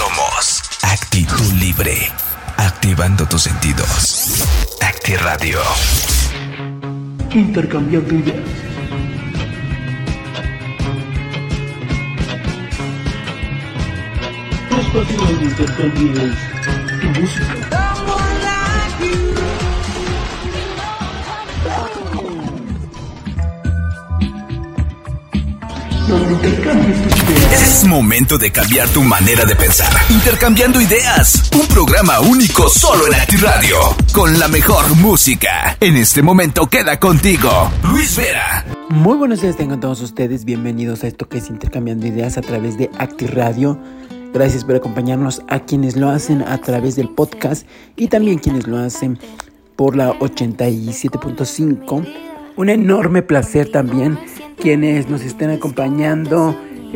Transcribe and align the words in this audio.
Somos 0.00 0.62
Actitud 0.80 1.52
Libre. 1.58 2.10
Activando 2.56 3.26
tus 3.26 3.42
sentidos. 3.42 4.46
Acti 4.80 5.14
Radio. 5.16 5.60
Intercambiando 7.34 8.14
ideas. 8.14 8.48
Tu 14.70 14.80
espacio 14.80 15.16
donde 15.18 15.44
intercambies 15.44 16.38
tu 17.00 17.20
música. 17.20 17.79
Es 27.52 27.84
momento 27.84 28.36
de 28.36 28.50
cambiar 28.50 28.88
tu 28.88 29.02
manera 29.02 29.44
de 29.44 29.54
pensar. 29.54 29.92
Intercambiando 30.08 30.80
ideas. 30.80 31.48
Un 31.56 31.68
programa 31.68 32.18
único 32.18 32.68
solo 32.68 33.06
en 33.06 33.14
Acti 33.14 33.36
Radio. 33.36 33.76
Con 34.12 34.36
la 34.40 34.48
mejor 34.48 34.96
música. 34.96 35.76
En 35.78 35.96
este 35.96 36.22
momento 36.22 36.66
queda 36.66 36.98
contigo. 36.98 37.70
Luis 37.92 38.16
Vera. 38.16 38.64
Muy 38.88 39.16
buenos 39.18 39.40
días 39.40 39.56
tengan 39.56 39.78
todos 39.78 40.00
ustedes, 40.00 40.44
bienvenidos 40.44 41.04
a 41.04 41.06
esto 41.06 41.28
que 41.28 41.38
es 41.38 41.48
Intercambiando 41.48 42.08
Ideas 42.08 42.36
a 42.38 42.40
través 42.40 42.76
de 42.76 42.90
Acti 42.98 43.28
Radio. 43.28 43.78
Gracias 44.34 44.64
por 44.64 44.74
acompañarnos 44.74 45.42
a 45.48 45.60
quienes 45.60 45.96
lo 45.96 46.10
hacen 46.10 46.42
a 46.42 46.58
través 46.58 46.96
del 46.96 47.08
podcast 47.08 47.68
y 47.94 48.08
también 48.08 48.38
quienes 48.38 48.66
lo 48.66 48.78
hacen 48.78 49.16
por 49.76 49.94
la 49.94 50.18
87.5. 50.18 52.04
Un 52.56 52.68
enorme 52.68 53.22
placer 53.22 53.70
también 53.70 54.18
quienes 54.60 55.08
nos 55.08 55.22
estén 55.22 55.50
acompañando 55.50 56.54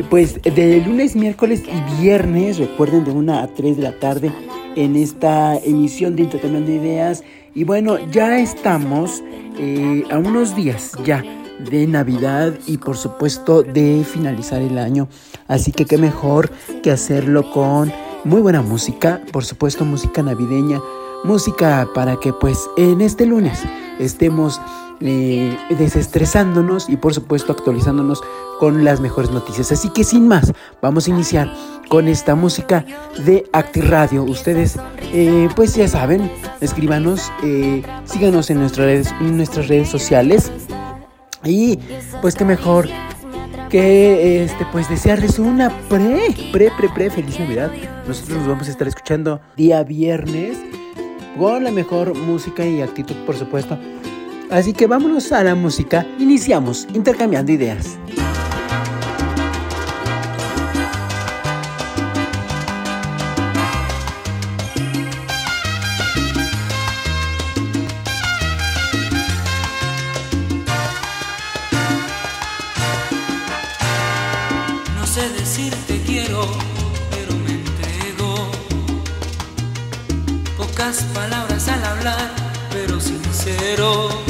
pues 0.09 0.41
de 0.41 0.81
lunes, 0.85 1.15
miércoles 1.15 1.63
y 1.65 2.01
viernes, 2.01 2.57
recuerden 2.57 3.05
de 3.05 3.11
1 3.11 3.33
a 3.33 3.47
3 3.47 3.77
de 3.77 3.83
la 3.83 3.99
tarde 3.99 4.31
en 4.75 4.95
esta 4.95 5.57
emisión 5.57 6.15
de 6.15 6.23
Intercambiando 6.23 6.71
Ideas. 6.71 7.23
Y 7.53 7.63
bueno, 7.63 7.97
ya 8.11 8.39
estamos 8.39 9.23
eh, 9.57 10.03
a 10.11 10.17
unos 10.17 10.55
días 10.55 10.91
ya 11.05 11.23
de 11.69 11.87
Navidad 11.87 12.53
y 12.67 12.77
por 12.77 12.97
supuesto 12.97 13.63
de 13.63 14.03
finalizar 14.03 14.61
el 14.61 14.77
año. 14.77 15.07
Así 15.47 15.71
que 15.71 15.85
qué 15.85 15.97
mejor 15.97 16.51
que 16.83 16.91
hacerlo 16.91 17.49
con 17.51 17.91
muy 18.25 18.41
buena 18.41 18.61
música, 18.61 19.21
por 19.31 19.45
supuesto 19.45 19.85
música 19.85 20.21
navideña, 20.21 20.81
música 21.23 21.87
para 21.95 22.19
que 22.19 22.33
pues 22.33 22.59
en 22.75 23.01
este 23.01 23.25
lunes 23.25 23.63
estemos 23.99 24.59
desestresándonos 24.99 26.89
y 26.89 26.97
por 26.97 27.13
supuesto 27.13 27.51
actualizándonos 27.51 28.21
con 28.59 28.83
las 28.83 29.01
mejores 29.01 29.31
noticias. 29.31 29.71
Así 29.71 29.89
que 29.89 30.03
sin 30.03 30.27
más, 30.27 30.53
vamos 30.81 31.07
a 31.07 31.09
iniciar 31.09 31.53
con 31.89 32.07
esta 32.07 32.35
música 32.35 32.85
de 33.25 33.45
Acti 33.51 33.81
Radio. 33.81 34.23
Ustedes 34.23 34.77
eh, 35.13 35.49
pues 35.55 35.75
ya 35.75 35.87
saben, 35.87 36.31
escríbanos, 36.61 37.31
eh, 37.43 37.83
síganos 38.05 38.49
en 38.49 38.59
nuestras 38.59 38.85
redes, 38.85 39.13
nuestras 39.21 39.67
redes 39.67 39.89
sociales. 39.89 40.51
Y 41.43 41.77
pues 42.21 42.35
qué 42.35 42.45
mejor 42.45 42.87
que 43.69 44.43
este 44.43 44.65
pues 44.71 44.89
desearles 44.89 45.37
una 45.37 45.69
pre, 45.89 46.33
pre, 46.51 46.71
pre, 46.77 46.89
pre 46.89 47.09
feliz 47.09 47.39
Navidad. 47.39 47.71
Nosotros 48.07 48.39
nos 48.39 48.47
vamos 48.47 48.67
a 48.67 48.71
estar 48.71 48.87
escuchando 48.87 49.41
día 49.55 49.83
viernes 49.83 50.57
con 51.37 51.63
la 51.63 51.71
mejor 51.71 52.15
música 52.15 52.65
y 52.65 52.81
actitud, 52.81 53.15
por 53.25 53.35
supuesto. 53.35 53.77
Así 54.55 54.71
que 54.71 54.87
vámonos 54.87 55.33
a 55.33 55.43
la 55.43 55.53
música. 55.53 56.07
Iniciamos 56.17 56.87
intercambiando 56.93 57.51
ideas. 57.51 57.97
No 74.95 75.05
sé 75.05 75.27
decirte 75.31 76.01
quiero, 76.05 76.47
pero 77.11 77.35
me 77.43 77.55
entrego. 77.55 78.49
Pocas 80.57 81.03
palabras 81.13 81.67
al 81.67 81.83
hablar, 81.83 82.31
pero 82.71 83.01
sincero. 83.01 84.24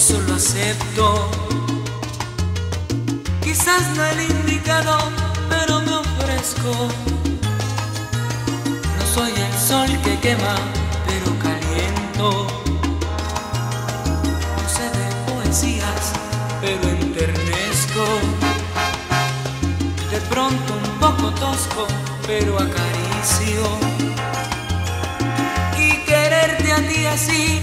Eso 0.00 0.18
lo 0.26 0.34
acepto. 0.34 1.30
Quizás 3.42 3.82
no 3.94 4.02
el 4.06 4.20
indicado, 4.30 4.96
pero 5.50 5.80
me 5.82 5.94
ofrezco. 6.04 6.72
No 8.96 9.04
soy 9.14 9.32
el 9.46 9.54
sol 9.68 9.90
que 10.02 10.18
quema, 10.20 10.56
pero 11.06 11.28
caliento. 11.46 12.46
No 14.56 14.68
sé 14.74 14.86
de 14.98 15.06
poesías, 15.28 16.04
pero 16.62 16.82
enternezco. 16.88 18.04
De 20.12 20.20
pronto 20.30 20.70
un 20.82 20.98
poco 20.98 21.30
tosco, 21.32 21.86
pero 22.26 22.58
acaricio. 22.58 23.64
Y 25.78 25.88
quererte 26.06 26.72
a 26.72 26.88
ti 26.88 27.04
así, 27.04 27.60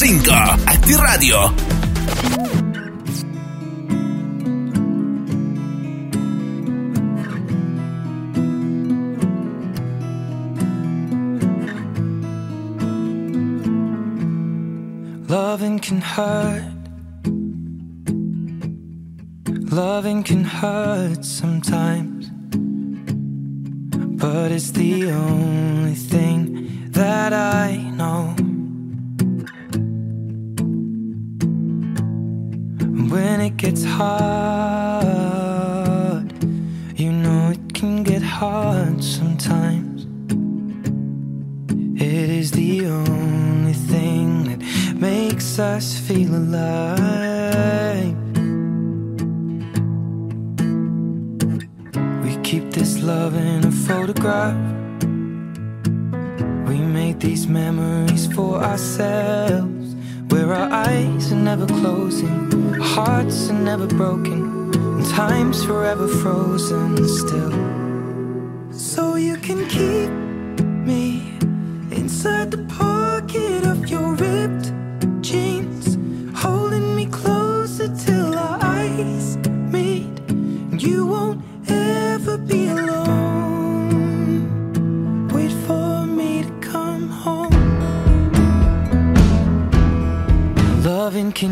5. 0.00 0.32
Acti 0.64 0.94
Radio 0.96 1.69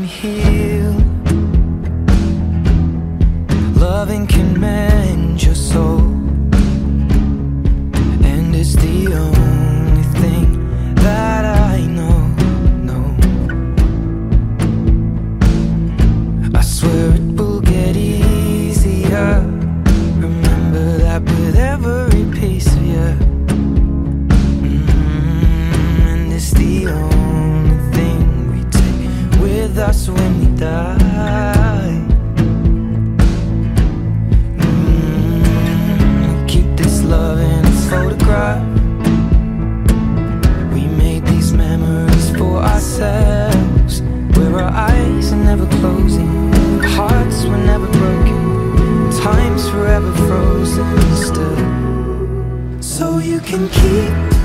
heal. 0.09 0.93
Loving 3.77 4.27
can 4.27 4.59
mend 4.59 5.43
your 5.43 5.55
soul, 5.55 6.01
and 8.25 8.55
it's 8.57 8.75
the 8.75 9.15
only. 9.15 9.48
you 53.39 53.45
can 53.45 53.69
keep 53.69 54.38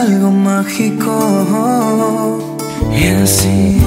algo 0.00 0.30
mágico. 0.30 1.14
Y 2.92 3.06
así 3.22 3.80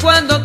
cuando 0.00 0.35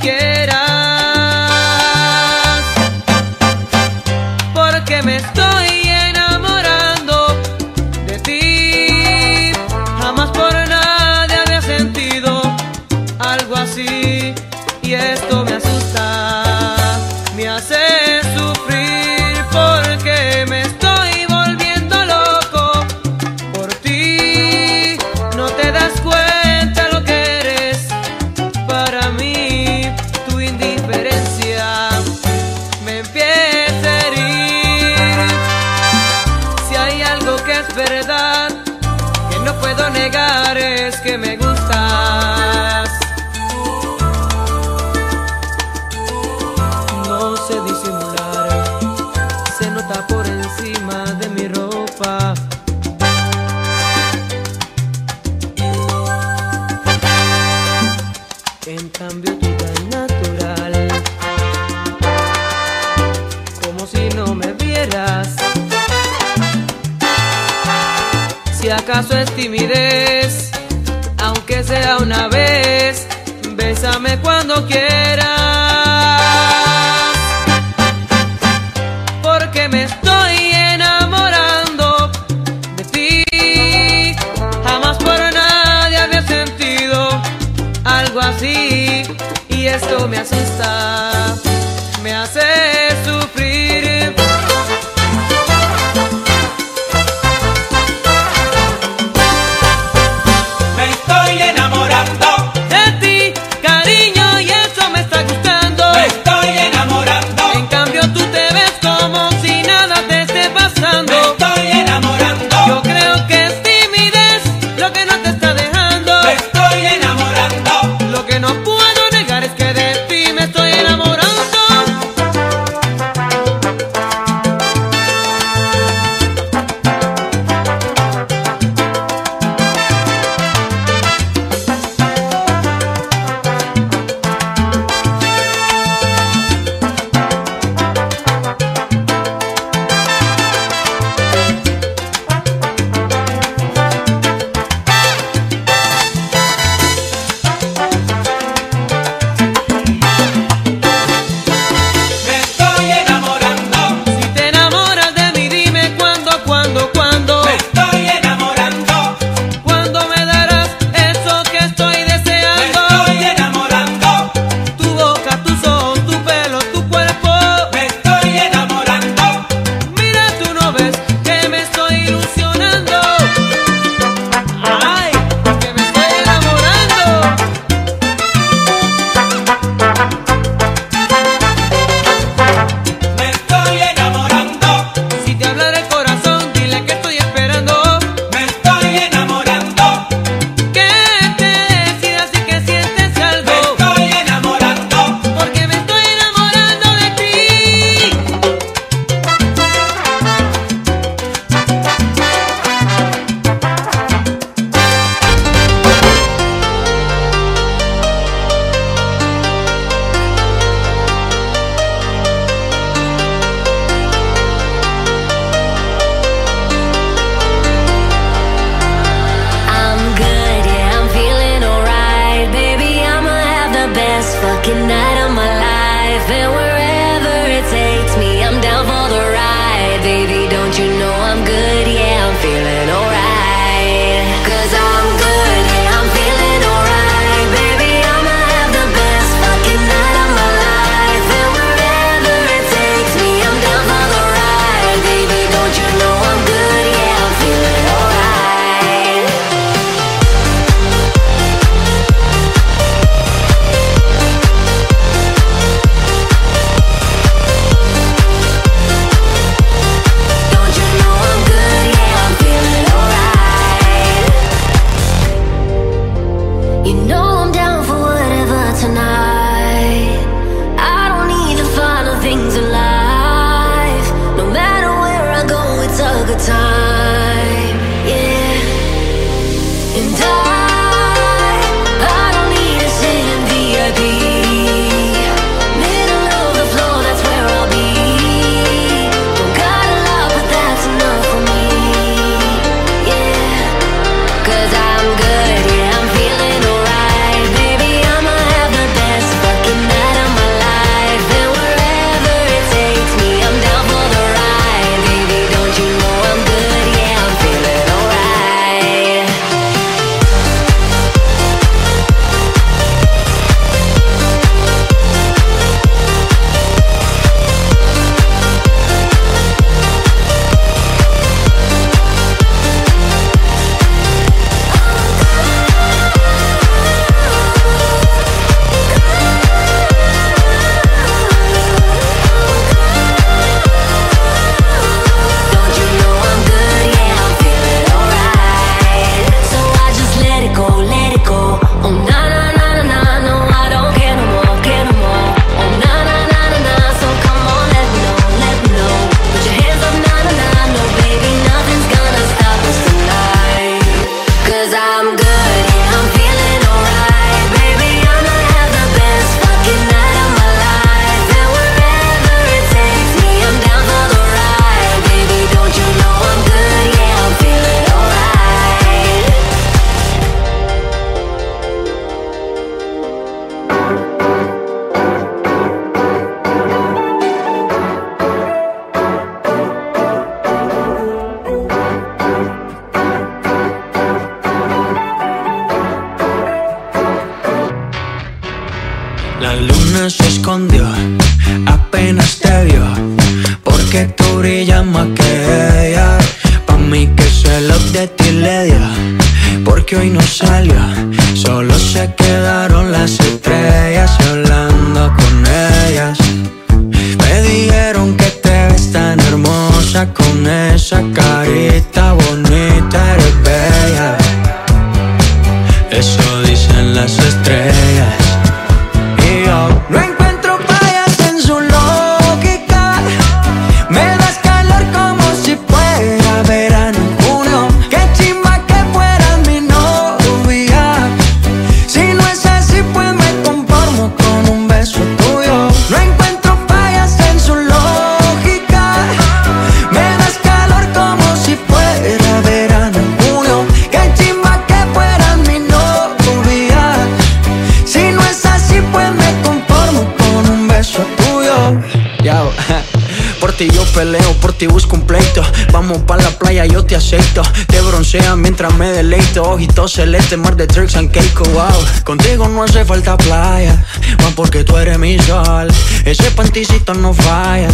ojito 459.61 459.87
celeste, 459.87 460.37
mar 460.37 460.55
de 460.55 460.65
tricks 460.65 460.95
and 460.95 461.11
cake, 461.11 461.39
wow. 461.53 461.69
Contigo 462.03 462.47
no 462.47 462.63
hace 462.63 462.83
falta 462.83 463.15
playa, 463.15 463.75
más 464.23 464.33
porque 464.35 464.63
tú 464.63 464.75
eres 464.75 464.97
mi 464.97 465.19
sol. 465.19 465.67
Ese 466.03 466.31
panticito 466.31 466.95
no 466.95 467.13
falla, 467.13 467.67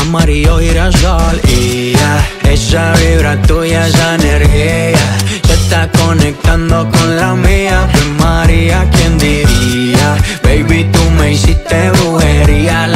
amarillo 0.00 0.58
girasol. 0.58 1.38
Y 1.46 1.92
ya, 1.92 2.26
esa 2.50 2.94
vibra 2.94 3.40
tuya, 3.42 3.86
esa 3.86 4.14
energía, 4.14 5.18
se 5.46 5.52
está 5.52 5.90
conectando 5.90 6.88
con 6.90 7.16
la 7.16 7.34
mía. 7.34 7.86
De 7.92 8.24
María, 8.24 8.88
¿quién 8.92 9.18
diría? 9.18 10.16
Baby, 10.42 10.84
tú 10.90 11.10
me 11.18 11.32
hiciste 11.32 11.90
brujería. 11.90 12.86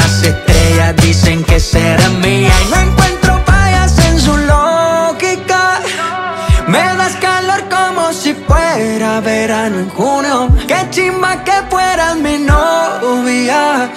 verano 9.40 9.78
en 9.78 9.88
junio. 9.88 10.36
Qué 10.68 10.80
chimba 10.90 11.42
que 11.46 11.56
fueras 11.70 12.16
mi 12.16 12.36
novia. 12.52 13.90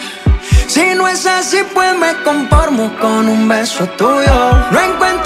Si 0.67 0.85
no 0.95 1.07
es 1.13 1.25
así, 1.25 1.59
pues 1.73 1.91
me 2.03 2.11
conformo 2.23 2.85
con 3.01 3.27
un 3.35 3.41
beso 3.47 3.83
tuyo. 4.01 4.37
No 4.73 4.79
encuentro 4.89 5.22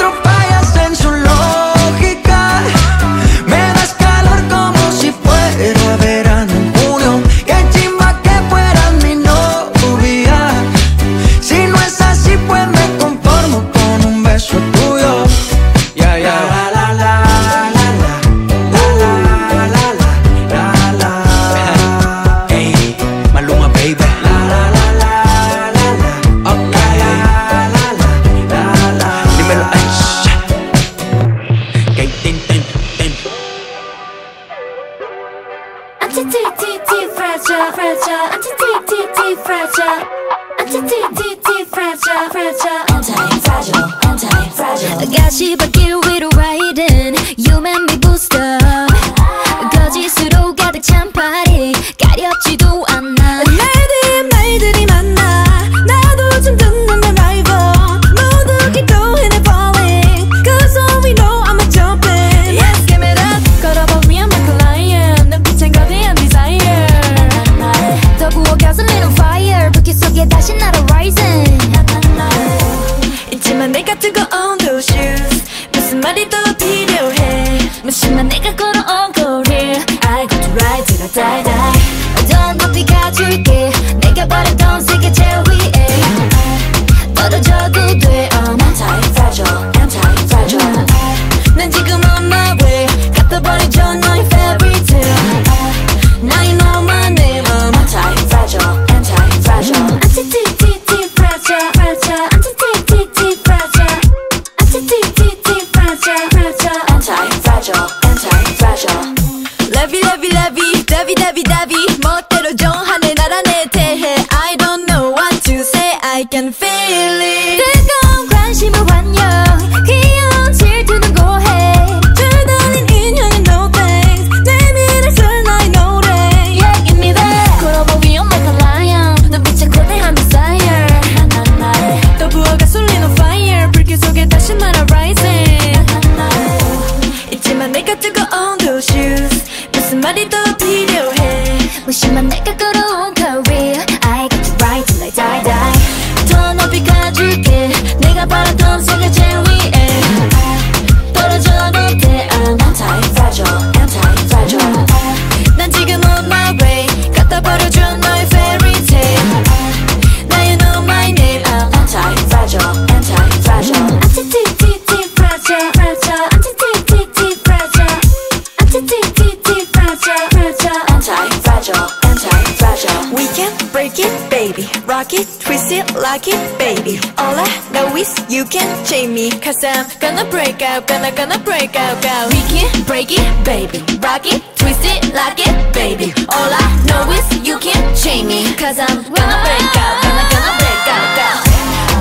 crazy 175.57 175.81
lucky 175.93 176.31
baby. 176.57 176.99
All 177.17 177.35
I 177.35 177.47
know 177.73 177.95
is 177.95 178.13
you 178.29 178.45
can 178.45 178.67
change 178.85 179.13
me. 179.13 179.31
Cause 179.31 179.63
I'm 179.63 179.87
gonna 179.99 180.25
break 180.29 180.61
out, 180.61 180.87
gonna 180.87 181.11
gonna 181.11 181.39
break 181.39 181.75
out, 181.75 182.05
out 182.05 182.31
We 182.31 182.41
can 182.53 182.69
break 182.85 183.11
it 183.11 183.25
baby. 183.43 183.79
Rock 183.99 184.25
it, 184.25 184.41
twist 184.55 184.83
it 184.83 185.13
like 185.13 185.39
it 185.39 185.73
baby. 185.73 186.13
All 186.29 186.51
I 186.53 186.65
know 186.87 187.11
is 187.11 187.47
you 187.47 187.57
can 187.59 187.81
change 187.95 188.27
me. 188.27 188.53
Cause 188.55 188.79
I'm 188.79 189.01
gonna 189.01 189.39
break 189.47 189.73
out, 189.83 189.95
gonna 190.03 190.25
gonna 190.33 190.53
break 190.61 190.85
out, 190.95 191.17
out 191.27 191.41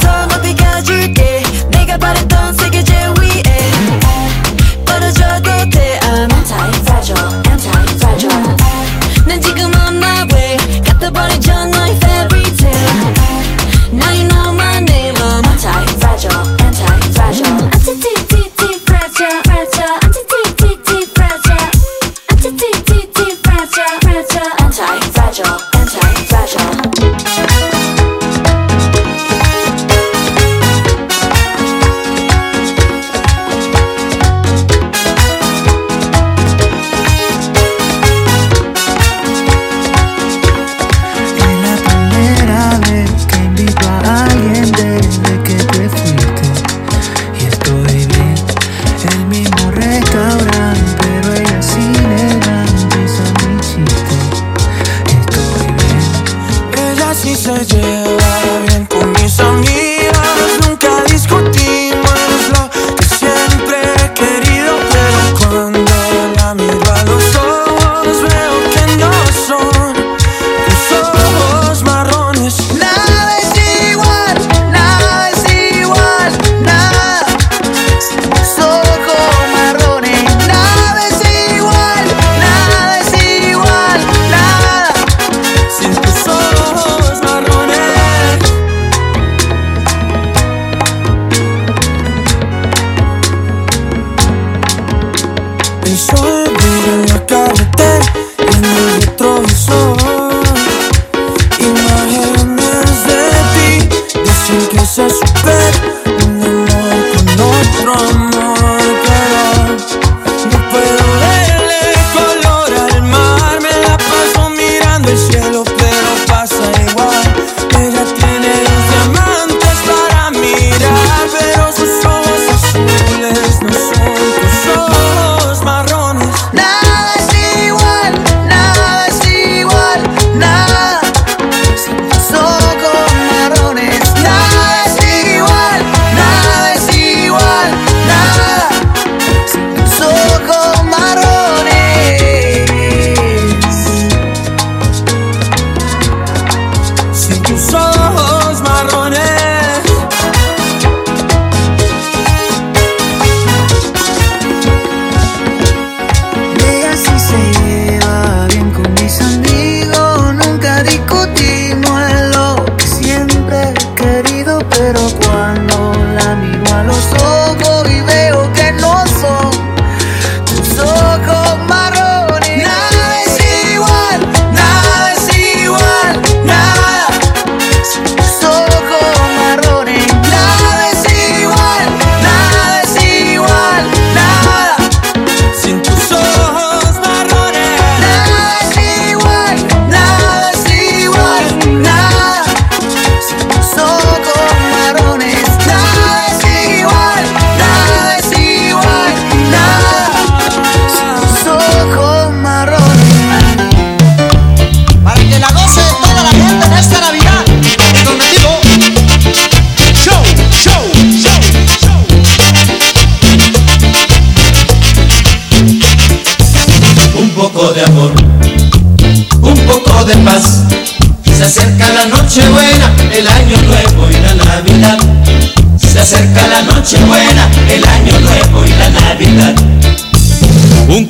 더 0.03 0.27
높이 0.27 0.55
가줄게 0.55 1.43
내가 1.71 1.97
바랬던 1.97 2.53
세계제 2.55 2.95
떨어져도 4.85 5.71
돼. 5.71 5.99
I'm 6.59 6.73
Fragile 6.85 7.46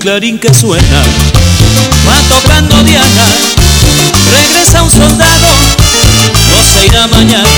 clarín 0.07 0.38
que 0.38 0.54
suena, 0.54 1.02
va 2.09 2.16
tocando 2.28 2.80
Diana, 2.84 3.24
regresa 4.30 4.84
un 4.84 4.88
soldado, 4.88 5.48
no 6.48 6.62
se 6.62 6.86
irá 6.86 7.09
mañana, 7.09 7.48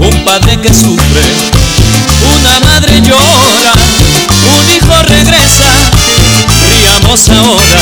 un 0.00 0.22
padre 0.22 0.60
que 0.60 0.68
sufre, 0.68 1.22
una 2.28 2.60
madre 2.60 3.00
llora, 3.00 3.72
un 4.54 4.70
hijo 4.70 5.02
regresa, 5.08 5.72
riamos 6.68 7.30
ahora, 7.30 7.78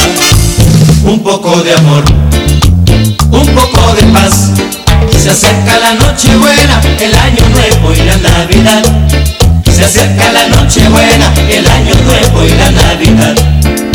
un 1.02 1.20
poco 1.24 1.60
de 1.60 1.74
amor, 1.74 2.04
un 3.32 3.46
poco 3.56 3.92
de 3.94 4.04
paz, 4.12 4.52
se 5.20 5.30
acerca 5.30 5.80
la 5.80 5.94
noche 5.94 6.28
buena, 6.36 6.80
el 7.00 7.12
año 7.12 7.48
nuevo 7.48 7.92
y 7.92 8.04
la 8.04 8.16
Navidad. 8.18 9.37
Se 9.78 9.84
acerca 9.84 10.32
la 10.32 10.48
noche 10.48 10.88
buena, 10.88 11.32
el 11.48 11.64
año 11.64 11.94
nuevo 12.04 12.44
y 12.44 12.50
la 12.50 12.70
Navidad. 12.72 13.87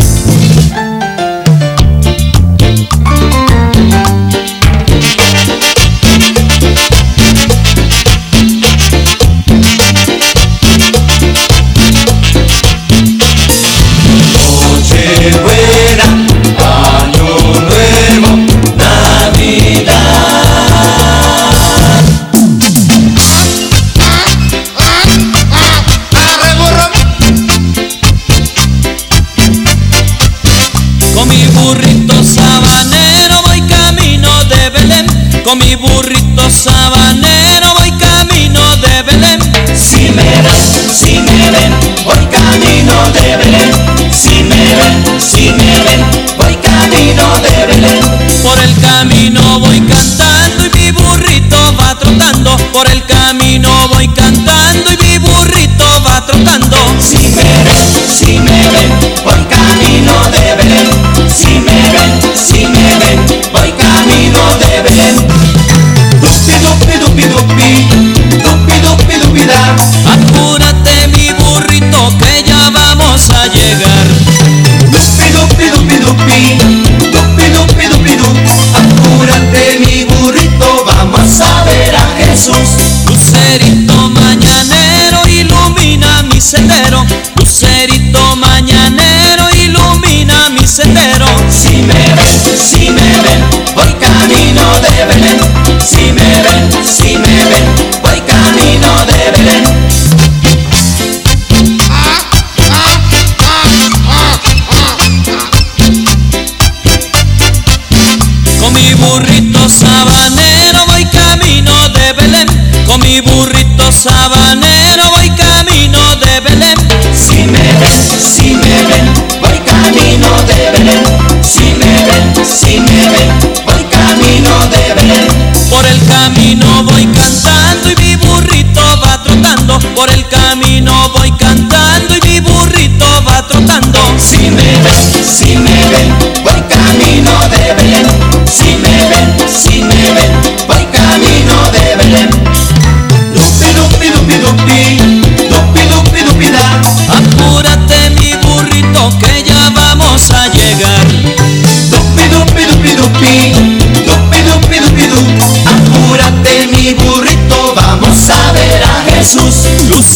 Con 35.44 35.58
mi 35.58 35.76
burrito 35.76 36.13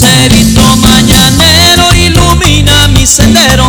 Lucerito 0.01 0.77
mañanero 0.77 1.93
ilumina 1.93 2.87
mi 2.87 3.05
sendero. 3.05 3.68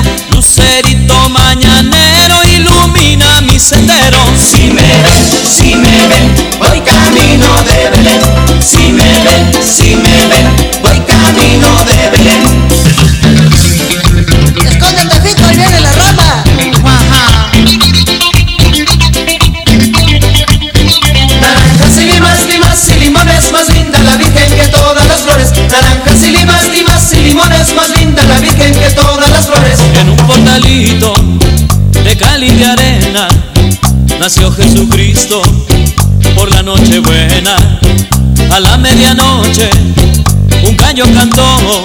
Nació 34.30 34.52
Jesucristo 34.52 35.42
por 36.36 36.52
la 36.52 36.62
noche 36.62 37.00
buena. 37.00 37.56
A 38.52 38.60
la 38.60 38.78
medianoche 38.78 39.68
un 40.62 40.78
gallo 40.78 41.04
cantó 41.16 41.82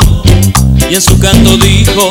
y 0.90 0.94
en 0.94 1.00
su 1.00 1.18
canto 1.18 1.56
dijo, 1.56 2.10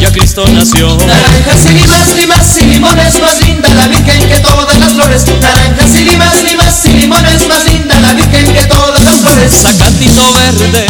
ya 0.00 0.10
Cristo 0.12 0.46
nació. 0.48 0.96
Naranjas 0.96 1.66
y 1.70 1.74
limas, 1.74 2.16
limas 2.16 2.56
y 2.56 2.64
limones, 2.64 3.20
más 3.20 3.46
linda 3.46 3.74
la 3.74 3.86
Virgen 3.86 4.28
que 4.30 4.40
todas 4.40 4.78
las 4.78 4.94
flores. 4.94 5.26
Naranjas 5.42 5.94
y 5.94 6.04
limas, 6.04 6.42
limas 6.42 6.84
y 6.86 6.92
limones, 6.94 7.46
más 7.46 7.64
linda 7.66 8.00
la 8.00 8.14
Virgen 8.14 8.46
que 8.50 8.64
todas 8.64 9.04
las 9.04 9.20
flores. 9.20 9.52
Zacatito 9.60 10.22
verde 10.32 10.86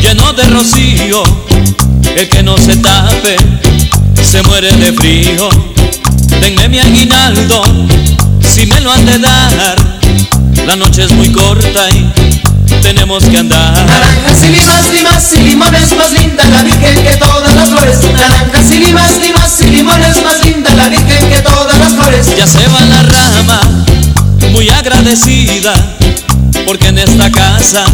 lleno 0.00 0.32
de 0.32 0.44
rocío, 0.44 1.22
el 2.16 2.28
que 2.30 2.42
no 2.42 2.56
se 2.56 2.76
tape 2.76 3.36
se 4.22 4.42
muere 4.44 4.72
de 4.72 4.90
frío. 4.94 5.77
Denme 6.40 6.68
mi 6.68 6.78
aguinaldo, 6.78 7.62
si 8.48 8.66
me 8.66 8.80
lo 8.80 8.92
han 8.92 9.04
de 9.04 9.18
dar, 9.18 9.76
la 10.66 10.76
noche 10.76 11.04
es 11.04 11.12
muy 11.12 11.30
corta 11.30 11.90
y 11.90 12.10
tenemos 12.80 13.24
que 13.24 13.38
andar. 13.38 13.74
Naranjas 13.86 14.44
y 14.44 14.48
limas, 14.48 14.92
limas 14.92 15.32
y 15.32 15.40
limones, 15.42 15.96
más 15.96 16.12
linda 16.12 16.46
la 16.48 16.62
Virgen 16.62 17.04
que 17.04 17.16
todas 17.16 17.54
las 17.54 17.68
flores. 17.68 17.98
Naranjas 18.14 18.70
y 18.70 18.78
limas, 18.78 19.18
limas 19.20 19.60
y 19.60 19.64
limones, 19.64 20.22
más 20.22 20.44
linda 20.44 20.74
la 20.74 20.88
Virgen 20.88 21.28
que 21.28 21.42
todas 21.42 21.78
las 21.78 21.94
flores. 21.94 22.26
Ya 22.36 22.46
se 22.46 22.66
va 22.68 22.80
la 22.84 23.02
rama, 23.02 23.60
muy 24.52 24.68
agradecida, 24.70 25.74
porque 26.66 26.88
en 26.88 26.98
esta 26.98 27.30
casa 27.30 27.84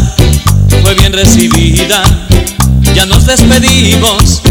fue 0.82 0.94
bien 0.94 1.12
recibida. 1.12 2.02
Ya 2.94 3.06
nos 3.06 3.26
despedimos, 3.26 4.42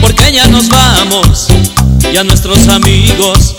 porque 0.00 0.32
ya 0.32 0.48
nos 0.48 0.68
vamos, 0.68 1.48
y 2.12 2.16
a 2.16 2.24
nuestros 2.24 2.68
amigos 2.68 3.56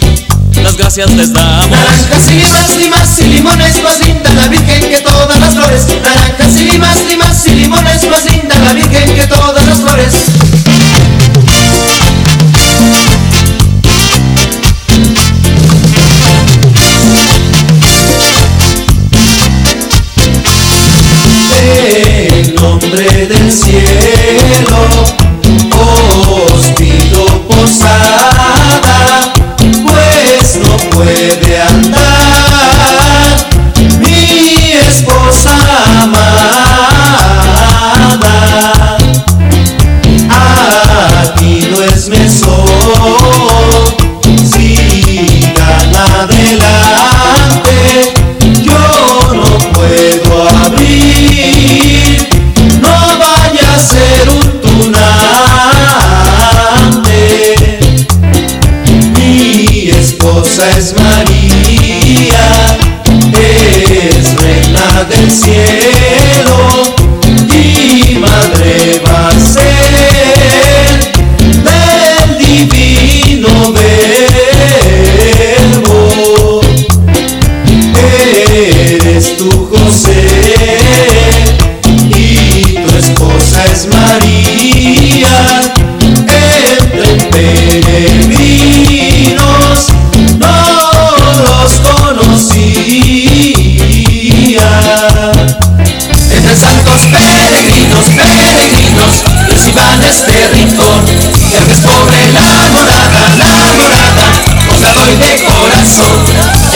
las 0.64 0.76
gracias 0.76 1.14
les 1.14 1.34
damos. 1.34 1.70
Naranjas 1.70 2.28
y 2.28 2.34
limas, 2.34 2.78
limas 2.78 3.20
y 3.20 3.24
limones, 3.28 3.84
más 3.84 4.00
linda 4.00 4.34
la 4.34 4.48
Virgen 4.48 4.90
que 4.90 5.02
todas 5.02 5.40
las 5.40 5.54
flores. 5.54 5.86
Naranjas 6.02 6.58
y 6.58 6.64
limas, 6.66 7.06
limas 7.06 7.48
y 7.48 7.52
limones, 7.52 8.10
más 8.10 8.26
linda 8.26 8.60
la 8.60 8.74
Virgen 8.74 9.16
que 9.16 9.28
todas 9.28 9.47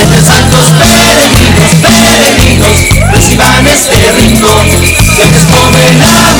entre 0.02 0.22
santos 0.24 0.66
peregrinos, 0.80 1.76
peregrinos, 1.82 2.78
reciban 3.12 3.68
este 3.68 4.12
rincón, 4.14 4.68
que 5.16 5.26
les 5.32 5.44
comerá. 5.46 6.31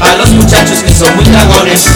a 0.00 0.14
los 0.16 0.32
muchachos 0.32 0.82
que 0.82 0.94
son 0.94 1.14
muy 1.16 1.24
dragones. 1.26 1.86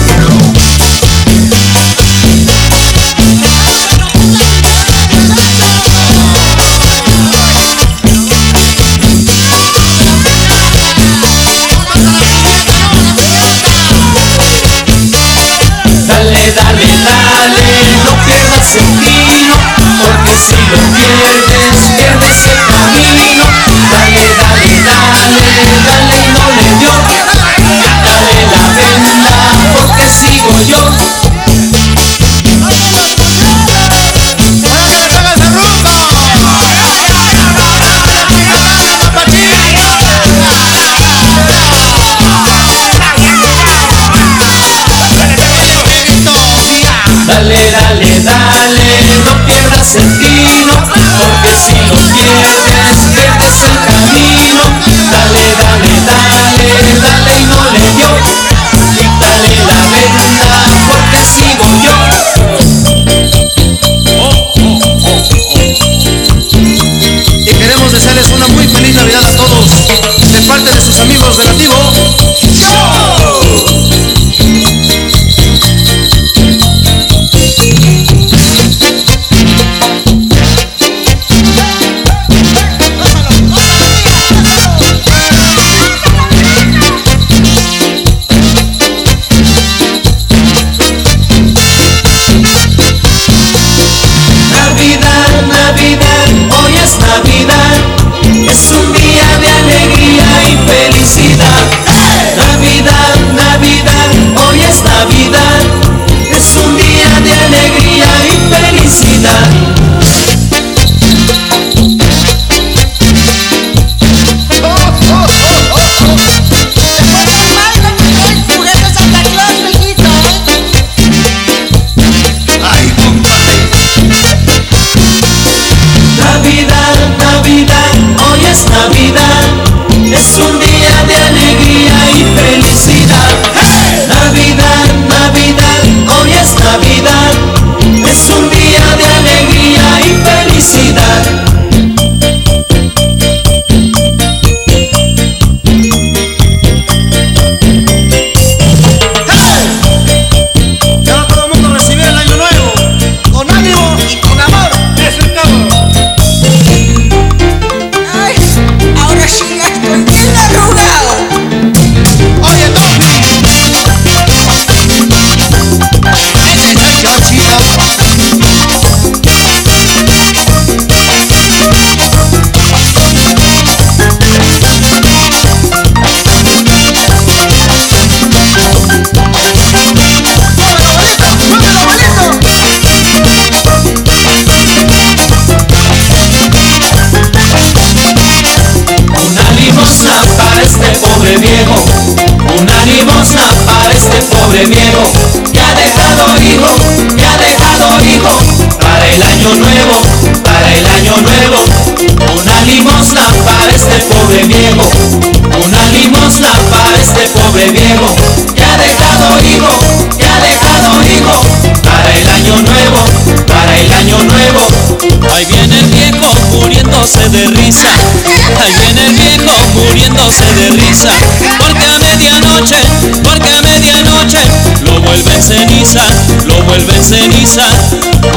Porque 221.03 221.85
a 221.85 221.99
medianoche, 221.99 222.77
porque 223.23 223.49
a 223.51 223.61
medianoche 223.61 224.39
lo 224.83 225.01
vuelve 225.01 225.35
en 225.35 225.43
ceniza, 225.43 226.01
lo 226.45 226.63
vuelve 226.63 226.95
en 226.95 227.03
ceniza. 227.03 227.63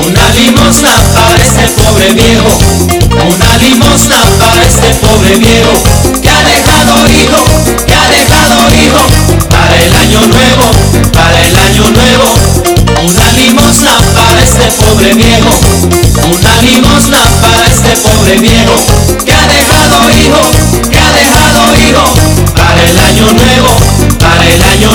Una 0.05 0.29
limosna 0.31 0.91
para 1.15 1.41
este 1.41 1.69
pobre 1.81 2.13
viejo, 2.15 2.59
una 3.25 3.57
limosna 3.59 4.17
para 4.41 4.65
este 4.65 4.95
pobre 4.97 5.37
viejo 5.37 5.83
que 6.21 6.29
ha 6.29 6.43
dejado 6.43 7.09
hijo, 7.09 7.45
que 7.87 7.95
ha 7.95 8.09
dejado 8.09 8.75
hijo 8.75 9.07
para 9.49 9.77
el 9.85 9.95
año 9.95 10.27
nuevo, 10.27 10.73
para 11.13 11.47
el 11.47 11.57
año 11.57 11.91
nuevo. 11.91 12.35
Una 13.05 13.31
limosna 13.33 13.93
para 14.13 14.43
este 14.43 14.73
pobre 14.85 15.15
viejo, 15.15 15.61
una 16.33 16.57
limosna 16.63 17.19
para 17.41 17.67
este 17.69 17.97
pobre 18.03 18.39
viejo 18.39 19.06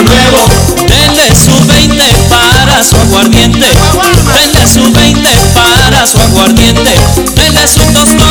nuevo. 0.03 0.45
Denle 0.87 1.35
su 1.35 1.51
20 1.65 2.03
para 2.29 2.83
su 2.83 2.95
aguardiente, 2.97 3.67
denle 4.33 4.67
su 4.67 4.91
20 4.91 5.29
para 5.53 6.07
su 6.07 6.19
aguardiente, 6.19 6.99
denle 7.35 7.67
su 7.67 7.81
tostón, 7.93 8.30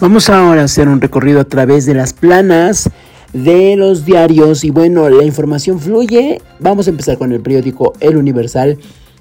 Vamos 0.00 0.30
ahora 0.30 0.62
a 0.62 0.64
hacer 0.64 0.88
un 0.88 0.98
recorrido 0.98 1.40
a 1.40 1.44
través 1.44 1.84
de 1.84 1.92
las 1.92 2.14
planas 2.14 2.88
de 3.34 3.76
los 3.76 4.06
diarios 4.06 4.64
y 4.64 4.70
bueno, 4.70 5.10
la 5.10 5.24
información 5.24 5.78
fluye. 5.78 6.40
Vamos 6.58 6.86
a 6.86 6.90
empezar 6.90 7.18
con 7.18 7.32
el 7.32 7.42
periódico 7.42 7.92
El 8.00 8.16
Universal 8.16 8.78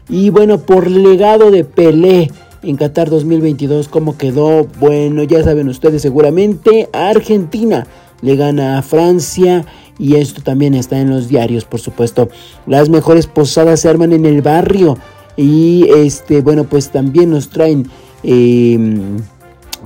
y 0.07 0.29
bueno, 0.29 0.61
por 0.61 0.89
legado 0.89 1.51
de 1.51 1.65
Pelé 1.65 2.31
en 2.63 2.77
Qatar 2.77 3.09
2022, 3.09 3.89
¿cómo 3.89 4.17
quedó? 4.17 4.67
Bueno, 4.79 5.23
ya 5.23 5.43
saben 5.43 5.67
ustedes 5.67 6.01
seguramente, 6.01 6.87
Argentina 6.93 7.85
le 8.21 8.37
gana 8.37 8.77
a 8.77 8.81
Francia 8.81 9.65
y 9.97 10.15
esto 10.15 10.41
también 10.41 10.75
está 10.75 10.97
en 11.01 11.09
los 11.09 11.27
diarios, 11.27 11.65
por 11.65 11.81
supuesto. 11.81 12.29
Las 12.67 12.87
mejores 12.87 13.27
posadas 13.27 13.81
se 13.81 13.89
arman 13.89 14.13
en 14.13 14.25
el 14.25 14.41
barrio 14.41 14.97
y 15.35 15.89
este, 15.93 16.39
bueno, 16.39 16.63
pues 16.63 16.89
también 16.89 17.31
nos 17.31 17.49
traen... 17.49 17.89
Eh, 18.23 19.17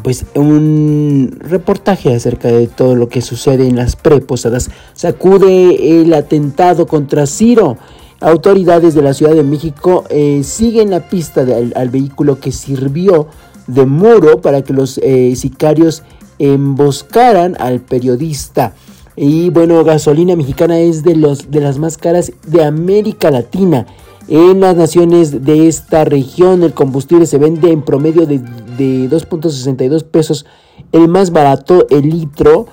pues 0.01 0.25
un 0.35 1.37
reportaje 1.39 2.15
acerca 2.15 2.47
de 2.47 2.67
todo 2.67 2.95
lo 2.95 3.09
que 3.09 3.21
sucede 3.21 3.67
en 3.67 3.75
las 3.75 3.95
preposadas. 3.95 4.69
Sacude 4.93 6.01
el 6.01 6.13
atentado 6.13 6.87
contra 6.87 7.27
Ciro. 7.27 7.77
Autoridades 8.19 8.93
de 8.93 9.01
la 9.01 9.13
Ciudad 9.13 9.33
de 9.33 9.43
México 9.43 10.05
eh, 10.09 10.41
siguen 10.43 10.89
la 10.89 11.09
pista 11.09 11.45
al 11.75 11.89
vehículo 11.89 12.39
que 12.39 12.51
sirvió 12.51 13.27
de 13.67 13.85
muro 13.85 14.41
para 14.41 14.61
que 14.61 14.73
los 14.73 14.97
eh, 14.99 15.35
sicarios 15.35 16.03
emboscaran 16.39 17.55
al 17.59 17.81
periodista. 17.81 18.73
Y 19.15 19.49
bueno, 19.49 19.83
gasolina 19.83 20.35
mexicana 20.35 20.79
es 20.79 21.03
de, 21.03 21.15
los, 21.15 21.51
de 21.51 21.61
las 21.61 21.77
más 21.77 21.97
caras 21.97 22.31
de 22.47 22.63
América 22.63 23.29
Latina. 23.29 23.85
En 24.27 24.61
las 24.61 24.75
naciones 24.75 25.43
de 25.43 25.67
esta 25.67 26.05
región 26.05 26.63
el 26.63 26.73
combustible 26.73 27.25
se 27.25 27.37
vende 27.37 27.71
en 27.71 27.81
promedio 27.81 28.25
de, 28.25 28.39
2.62 28.39 30.03
pesos, 30.03 30.45
el 30.91 31.07
más 31.07 31.31
barato, 31.31 31.85
el 31.89 32.09
litro, 32.09 32.67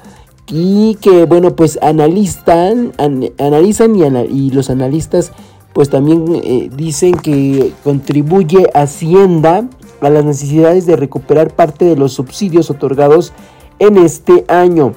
y 0.46 0.96
que 0.96 1.26
bueno, 1.26 1.54
pues 1.54 1.78
analizan, 1.82 2.92
analizan 3.38 3.94
y, 4.30 4.50
los 4.50 4.70
analistas 4.70 5.32
pues 5.72 5.90
también 5.90 6.24
eh, 6.42 6.70
dicen 6.74 7.14
que 7.14 7.72
contribuye 7.84 8.68
Hacienda 8.74 9.68
a 10.00 10.10
las 10.10 10.24
necesidades 10.24 10.86
de 10.86 10.96
recuperar 10.96 11.54
parte 11.54 11.84
de 11.84 11.96
los 11.96 12.12
subsidios 12.12 12.70
otorgados 12.70 13.32
en 13.78 13.98
este 13.98 14.44
año. 14.48 14.94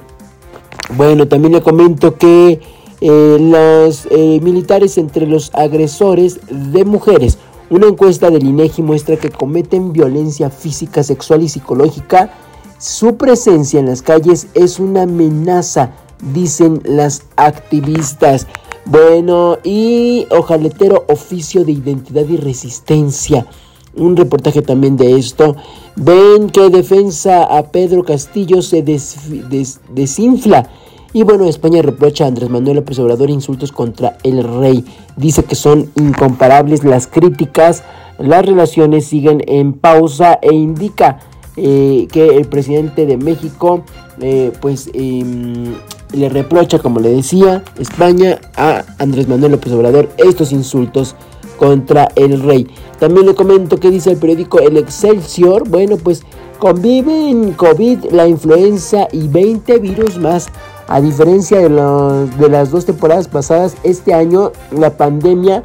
Bueno, 0.96 1.28
también 1.28 1.52
le 1.52 1.62
comento 1.62 2.16
que 2.16 2.60
eh, 3.06 3.36
los 3.38 4.08
eh, 4.10 4.40
militares 4.42 4.96
entre 4.96 5.26
los 5.26 5.50
agresores 5.52 6.40
de 6.48 6.86
mujeres. 6.86 7.36
Una 7.68 7.86
encuesta 7.86 8.30
del 8.30 8.46
INEGI 8.46 8.80
muestra 8.80 9.18
que 9.18 9.28
cometen 9.28 9.92
violencia 9.92 10.48
física, 10.48 11.02
sexual 11.02 11.42
y 11.42 11.50
psicológica. 11.50 12.30
Su 12.78 13.16
presencia 13.16 13.78
en 13.78 13.88
las 13.88 14.00
calles 14.00 14.46
es 14.54 14.80
una 14.80 15.02
amenaza, 15.02 15.92
dicen 16.32 16.80
las 16.86 17.24
activistas. 17.36 18.46
Bueno, 18.86 19.58
y 19.62 20.26
ojaletero 20.30 21.04
oficio 21.06 21.62
de 21.66 21.72
identidad 21.72 22.26
y 22.26 22.38
resistencia. 22.38 23.46
Un 23.94 24.16
reportaje 24.16 24.62
también 24.62 24.96
de 24.96 25.18
esto. 25.18 25.56
Ven 25.94 26.48
que 26.48 26.70
defensa 26.70 27.44
a 27.44 27.70
Pedro 27.70 28.02
Castillo 28.02 28.62
se 28.62 28.82
desinfla 28.82 30.70
y 31.14 31.22
bueno, 31.22 31.44
España 31.48 31.80
reprocha 31.80 32.24
a 32.24 32.26
Andrés 32.26 32.50
Manuel 32.50 32.76
López 32.76 32.98
Obrador 32.98 33.30
insultos 33.30 33.70
contra 33.70 34.18
el 34.24 34.42
rey. 34.42 34.84
Dice 35.16 35.44
que 35.44 35.54
son 35.54 35.88
incomparables 35.94 36.82
las 36.82 37.06
críticas, 37.06 37.84
las 38.18 38.44
relaciones 38.44 39.06
siguen 39.06 39.40
en 39.46 39.74
pausa 39.74 40.40
e 40.42 40.52
indica 40.52 41.20
eh, 41.56 42.08
que 42.10 42.36
el 42.36 42.46
presidente 42.46 43.06
de 43.06 43.16
México 43.16 43.84
eh, 44.20 44.50
pues 44.60 44.90
em, 44.92 45.74
le 46.12 46.28
reprocha, 46.28 46.80
como 46.80 46.98
le 46.98 47.10
decía, 47.10 47.62
España 47.78 48.40
a 48.56 48.84
Andrés 48.98 49.28
Manuel 49.28 49.52
López 49.52 49.72
Obrador 49.72 50.08
estos 50.18 50.50
insultos 50.50 51.14
contra 51.58 52.08
el 52.16 52.42
rey. 52.42 52.66
También 52.98 53.26
le 53.26 53.36
comento 53.36 53.78
que 53.78 53.90
dice 53.90 54.10
el 54.10 54.16
periódico 54.16 54.58
El 54.58 54.76
Excelsior. 54.76 55.68
Bueno, 55.68 55.96
pues 55.96 56.24
conviven 56.58 57.52
COVID, 57.52 58.06
la 58.10 58.26
influenza 58.26 59.08
y 59.12 59.28
20 59.28 59.78
virus 59.78 60.18
más. 60.18 60.48
A 60.86 61.00
diferencia 61.00 61.58
de, 61.60 62.48
las 62.48 62.70
dos 62.70 62.84
temporadas 62.84 63.28
pasadas, 63.28 63.76
este 63.82 64.12
año 64.12 64.52
la 64.70 64.90
pandemia, 64.96 65.62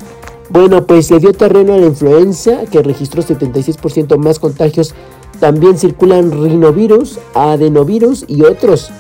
bueno, 0.50 0.86
pues 0.86 1.12
le 1.12 1.20
dio 1.20 1.34
terreno 1.34 1.74
a 1.74 1.78
la 1.78 1.88
influenza, 1.88 2.66
que 2.72 2.82
registró 2.82 3.22
76% 3.22 4.18
más 4.18 4.40
contagios. 4.40 4.96
También 5.40 5.78
circulan 5.78 6.32
rinovirus, 6.32 7.20
adenovirus 7.34 8.26
y 8.28 8.44
otros. 8.44 8.92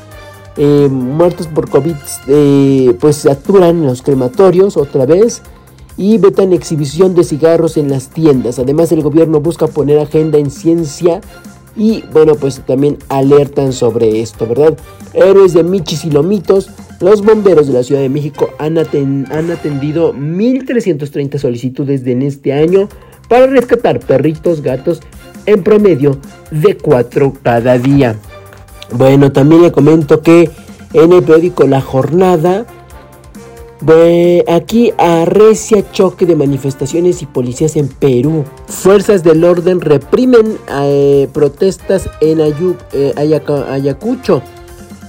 Eh, 0.57 0.89
muertos 0.91 1.47
por 1.47 1.69
COVID, 1.69 1.95
eh, 2.27 2.97
pues 2.99 3.17
saturan 3.17 3.85
los 3.85 4.01
crematorios 4.01 4.75
otra 4.75 5.05
vez 5.05 5.41
y 5.95 6.17
vetan 6.17 6.51
exhibición 6.53 7.15
de 7.15 7.23
cigarros 7.23 7.77
en 7.77 7.89
las 7.89 8.09
tiendas. 8.09 8.59
Además, 8.59 8.91
el 8.91 9.01
gobierno 9.01 9.39
busca 9.39 9.67
poner 9.67 9.99
agenda 9.99 10.37
en 10.37 10.51
ciencia 10.51 11.21
y 11.75 12.03
bueno, 12.11 12.35
pues 12.35 12.61
también 12.65 12.97
alertan 13.07 13.71
sobre 13.71 14.21
esto, 14.21 14.47
¿verdad? 14.47 14.77
Héroes 15.13 15.53
de 15.53 15.63
Michis 15.63 16.05
y 16.05 16.11
Lomitos. 16.11 16.69
Los 16.99 17.23
bomberos 17.23 17.67
de 17.67 17.73
la 17.73 17.83
Ciudad 17.83 18.01
de 18.01 18.09
México 18.09 18.49
han, 18.59 18.77
han 18.77 19.51
atendido 19.51 20.13
1.330 20.13 21.37
solicitudes 21.37 22.03
de 22.03 22.11
en 22.11 22.23
este 22.23 22.53
año 22.53 22.89
para 23.29 23.47
rescatar 23.47 23.99
perritos, 23.99 24.61
gatos, 24.61 24.99
en 25.45 25.63
promedio 25.63 26.19
de 26.51 26.75
4 26.75 27.33
cada 27.41 27.77
día. 27.77 28.15
Bueno, 28.91 29.31
también 29.31 29.61
le 29.61 29.71
comento 29.71 30.21
que 30.21 30.49
en 30.93 31.13
el 31.13 31.23
periódico 31.23 31.65
La 31.65 31.79
Jornada 31.79 32.65
aquí 34.47 34.91
arrecia 34.97 35.89
choque 35.91 36.25
de 36.25 36.35
manifestaciones 36.35 37.21
y 37.21 37.25
policías 37.25 37.75
en 37.75 37.87
Perú. 37.87 38.43
Fuerzas 38.67 39.23
del 39.23 39.43
orden 39.43 39.81
reprimen 39.81 40.57
eh, 40.81 41.29
protestas 41.33 42.09
en 42.21 42.39
eh, 42.41 43.13
Ayacucho, 43.15 44.41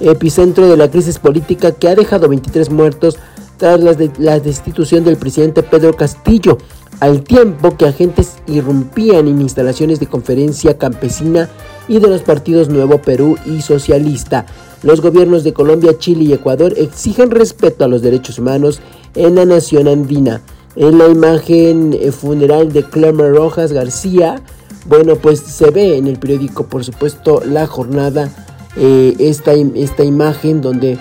epicentro 0.01 0.69
de 0.69 0.77
la 0.77 0.91
crisis 0.91 1.19
política 1.19 1.73
que 1.73 1.89
ha 1.89 1.95
dejado 1.95 2.29
23 2.29 2.71
muertos 2.71 3.19
tras 3.61 3.81
la, 3.81 4.41
destitución 4.41 5.05
del 5.05 5.19
presidente 5.19 5.63
Pedro 5.63 5.93
Castillo, 5.93 6.57
al 6.99 7.23
tiempo 7.23 7.77
que 7.77 7.87
agentes 7.87 8.37
irrumpían 8.47 9.29
en 9.29 9.41
instalaciones 9.43 10.01
de 10.01 10.07
conferencia 10.07 10.79
campesina 10.79 11.51
y 11.87 11.99
de 11.99 12.09
los 12.09 12.23
partidos 12.23 12.71
Nuevo 12.71 13.03
Perú 13.03 13.37
y 13.45 13.61
Socialista. 13.61 14.47
Los 14.83 15.03
gobiernos 15.03 15.45
de 15.45 15.53
Colombia, 15.53 15.99
Chile 15.99 16.25
y 16.25 16.33
Ecuador 16.33 16.73
exigen 16.79 17.31
respeto 17.31 17.85
a 17.85 17.89
los 17.89 18.01
derechos 18.01 18.39
humanos 18.39 18.81
en 19.15 19.35
la 19.35 19.45
nación 19.45 19.89
andina. 19.89 20.41
En 20.75 20.97
la 20.97 21.09
imagen 21.09 21.93
eh, 21.93 22.13
funeral 22.13 22.73
de 22.73 22.85
Clemer 22.85 23.35
Rojas 23.35 23.73
García, 23.73 24.41
bueno, 24.87 25.17
pues 25.17 25.41
se 25.41 25.71
ve 25.71 25.99
en 25.99 26.07
el 26.07 26.19
periódico, 26.19 26.65
por 26.65 26.85
supuesto, 26.85 27.43
la 27.45 27.67
jornada, 27.67 28.31
eh, 28.77 29.15
esta, 29.19 29.53
esta 29.53 30.05
imagen 30.05 30.61
donde 30.61 30.99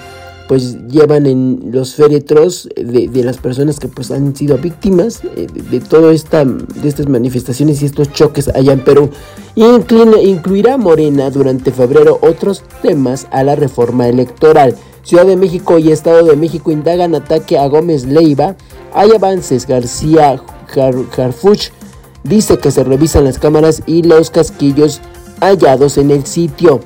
pues 0.48 0.88
llevan 0.88 1.28
en 1.28 1.70
los 1.72 1.94
féretros 1.94 2.68
de, 2.76 3.24
las 3.24 3.38
personas 3.38 3.80
que 3.80 3.88
pues 3.88 4.10
han 4.10 4.36
sido 4.36 4.58
víctimas 4.58 5.22
eh, 5.36 5.46
de, 5.46 5.80
todo 5.80 6.10
esta 6.10 6.44
de 6.44 6.90
estas 6.90 7.08
manifestaciones 7.08 7.84
y 7.84 7.86
estos 7.86 8.12
choques 8.12 8.48
allá 8.48 8.74
en 8.74 8.80
Perú 8.80 9.12
incluirá 9.56 10.78
Morena 10.78 11.30
durante 11.30 11.72
febrero 11.72 12.18
otros 12.22 12.64
temas 12.82 13.28
a 13.32 13.44
la 13.44 13.56
reforma 13.56 14.08
electoral. 14.08 14.76
Ciudad 15.04 15.26
de 15.26 15.36
México 15.36 15.78
y 15.80 15.92
Estado 15.92 16.26
de 16.26 16.36
México 16.36 16.72
indagan 16.72 17.16
ataque 17.16 17.58
a 17.58 17.68
Gómez 17.68 18.06
Leiva. 18.06 18.56
Hay 18.94 19.12
avances. 19.12 19.66
García 19.66 20.42
Harfuch 21.18 21.72
dice 22.24 22.58
que 22.58 22.72
se 22.72 22.84
revisan 22.84 23.24
las 23.24 23.40
cámaras 23.40 23.82
y 23.86 24.04
los 24.04 24.30
casquillos 24.30 25.02
hallados 25.42 25.98
en 25.98 26.12
el 26.12 26.26
sitio. 26.26 26.82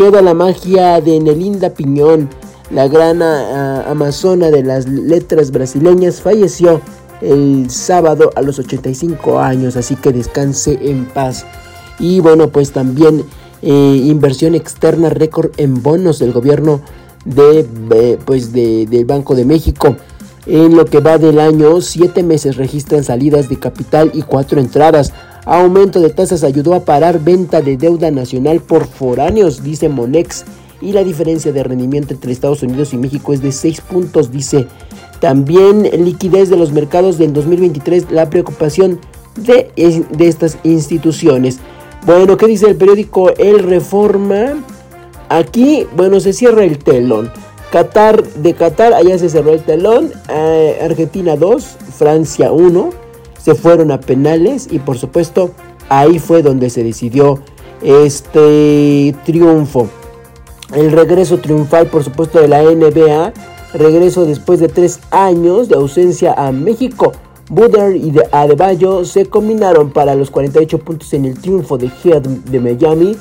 Queda 0.00 0.22
la 0.22 0.32
magia 0.32 0.98
de 1.02 1.20
Nelinda 1.20 1.68
Piñón 1.74 2.30
la 2.70 2.88
gran 2.88 3.20
amazona 3.20 4.50
de 4.50 4.62
las 4.62 4.88
letras 4.88 5.50
brasileñas, 5.50 6.22
falleció 6.22 6.80
el 7.20 7.68
sábado 7.68 8.30
a 8.34 8.40
los 8.40 8.58
85 8.58 9.38
años, 9.40 9.76
así 9.76 9.96
que 9.96 10.10
descanse 10.10 10.78
en 10.80 11.04
paz. 11.04 11.44
Y 11.98 12.20
bueno, 12.20 12.48
pues 12.48 12.72
también 12.72 13.26
eh, 13.60 14.00
inversión 14.06 14.54
externa 14.54 15.10
récord 15.10 15.50
en 15.58 15.82
bonos 15.82 16.18
del 16.18 16.32
gobierno 16.32 16.80
de, 17.26 17.68
eh, 17.90 18.18
pues 18.24 18.54
de, 18.54 18.86
del 18.86 19.04
Banco 19.04 19.34
de 19.34 19.44
México. 19.44 19.98
En 20.46 20.78
lo 20.78 20.86
que 20.86 21.00
va 21.00 21.18
del 21.18 21.38
año, 21.38 21.82
siete 21.82 22.22
meses 22.22 22.56
registran 22.56 23.04
salidas 23.04 23.50
de 23.50 23.58
capital 23.58 24.10
y 24.14 24.22
cuatro 24.22 24.60
entradas. 24.60 25.12
Aumento 25.50 25.98
de 25.98 26.10
tasas 26.10 26.44
ayudó 26.44 26.74
a 26.74 26.84
parar 26.84 27.18
venta 27.18 27.60
de 27.60 27.76
deuda 27.76 28.12
nacional 28.12 28.60
por 28.60 28.86
foráneos, 28.86 29.64
dice 29.64 29.88
Monex 29.88 30.44
y 30.80 30.92
la 30.92 31.02
diferencia 31.02 31.50
de 31.50 31.64
rendimiento 31.64 32.14
entre 32.14 32.30
Estados 32.30 32.62
Unidos 32.62 32.92
y 32.92 32.98
México 32.98 33.32
es 33.32 33.42
de 33.42 33.50
6 33.50 33.80
puntos, 33.80 34.30
dice. 34.30 34.68
También 35.18 35.82
liquidez 36.04 36.50
de 36.50 36.56
los 36.56 36.70
mercados 36.70 37.18
del 37.18 37.32
2023, 37.32 38.12
la 38.12 38.30
preocupación 38.30 39.00
de, 39.34 39.72
estas 40.20 40.56
instituciones. 40.62 41.58
Bueno, 42.06 42.36
¿qué 42.36 42.46
dice 42.46 42.68
el 42.68 42.76
periódico 42.76 43.30
El 43.30 43.58
Reforma? 43.58 44.54
aquí, 45.30 45.84
bueno, 45.96 46.20
se 46.20 46.32
cierra 46.32 46.62
el 46.62 46.78
telón. 46.78 47.32
Qatar, 47.72 48.22
de 48.22 48.54
Qatar, 48.54 48.94
allá 48.94 49.18
se 49.18 49.28
cerró 49.28 49.52
el 49.54 49.64
telón. 49.64 50.12
Eh, 50.28 50.78
Argentina 50.80 51.34
2, 51.34 51.64
Francia 51.98 52.52
1. 52.52 53.09
Se 53.42 53.54
fueron 53.54 53.90
a 53.90 54.00
penales 54.00 54.68
y 54.70 54.78
por 54.78 54.98
supuesto 54.98 55.52
ahí 55.88 56.18
fue 56.18 56.42
donde 56.42 56.70
se 56.70 56.84
decidió 56.84 57.40
este 57.82 59.14
triunfo. 59.24 59.88
El 60.74 60.92
regreso 60.92 61.38
triunfal, 61.38 61.88
por 61.88 62.04
supuesto, 62.04 62.40
de 62.40 62.48
la 62.48 62.62
NBA. 62.62 63.32
Regreso 63.74 64.24
después 64.24 64.60
de 64.60 64.68
tres 64.68 65.00
años 65.10 65.68
de 65.68 65.74
ausencia 65.74 66.32
a 66.32 66.52
México. 66.52 67.12
Buder 67.48 67.96
y 67.96 68.12
de 68.12 68.22
Adebayo 68.30 69.04
se 69.04 69.26
combinaron 69.26 69.90
para 69.90 70.14
los 70.14 70.30
48 70.30 70.78
puntos 70.78 71.12
en 71.14 71.24
el 71.24 71.40
triunfo 71.40 71.76
de 71.76 71.88
Heat 71.88 72.22
de 72.22 72.60
Miami. 72.60 73.16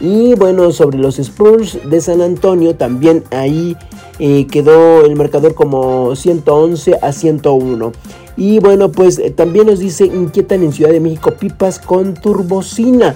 Y 0.00 0.34
bueno, 0.34 0.72
sobre 0.72 0.98
los 0.98 1.18
Spurs 1.18 1.78
de 1.88 2.00
San 2.00 2.20
Antonio, 2.22 2.74
también 2.74 3.24
ahí 3.30 3.76
eh, 4.18 4.46
quedó 4.46 5.04
el 5.04 5.14
marcador 5.16 5.54
como 5.54 6.16
111 6.16 6.98
a 7.00 7.12
101. 7.12 7.92
Y 8.36 8.58
bueno, 8.58 8.90
pues 8.90 9.18
eh, 9.18 9.30
también 9.30 9.66
nos 9.66 9.78
dice, 9.78 10.06
inquietan 10.06 10.62
en 10.62 10.72
Ciudad 10.72 10.90
de 10.90 11.00
México 11.00 11.32
pipas 11.38 11.78
con 11.78 12.14
turbocina. 12.14 13.14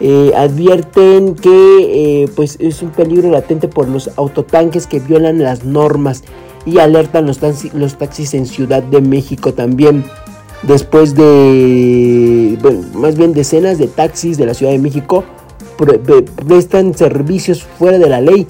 Eh, 0.00 0.32
advierten 0.36 1.34
que 1.34 2.22
eh, 2.22 2.28
pues 2.36 2.56
es 2.60 2.82
un 2.82 2.90
peligro 2.90 3.30
latente 3.30 3.66
por 3.66 3.88
los 3.88 4.10
autotanques 4.16 4.86
que 4.86 5.00
violan 5.00 5.42
las 5.42 5.64
normas 5.64 6.22
y 6.66 6.78
alertan 6.78 7.26
los, 7.26 7.40
taxi- 7.40 7.72
los 7.72 7.96
taxis 7.96 8.34
en 8.34 8.44
Ciudad 8.46 8.82
de 8.82 9.00
México 9.00 9.54
también. 9.54 10.04
Después 10.62 11.14
de, 11.14 12.58
más 12.94 13.16
bien 13.16 13.32
decenas 13.32 13.78
de 13.78 13.86
taxis 13.86 14.36
de 14.36 14.46
la 14.46 14.54
Ciudad 14.54 14.72
de 14.72 14.78
México 14.78 15.22
pre- 15.78 15.98
pre- 15.98 16.22
prestan 16.22 16.94
servicios 16.94 17.62
fuera 17.62 17.98
de 17.98 18.08
la 18.08 18.20
ley 18.20 18.46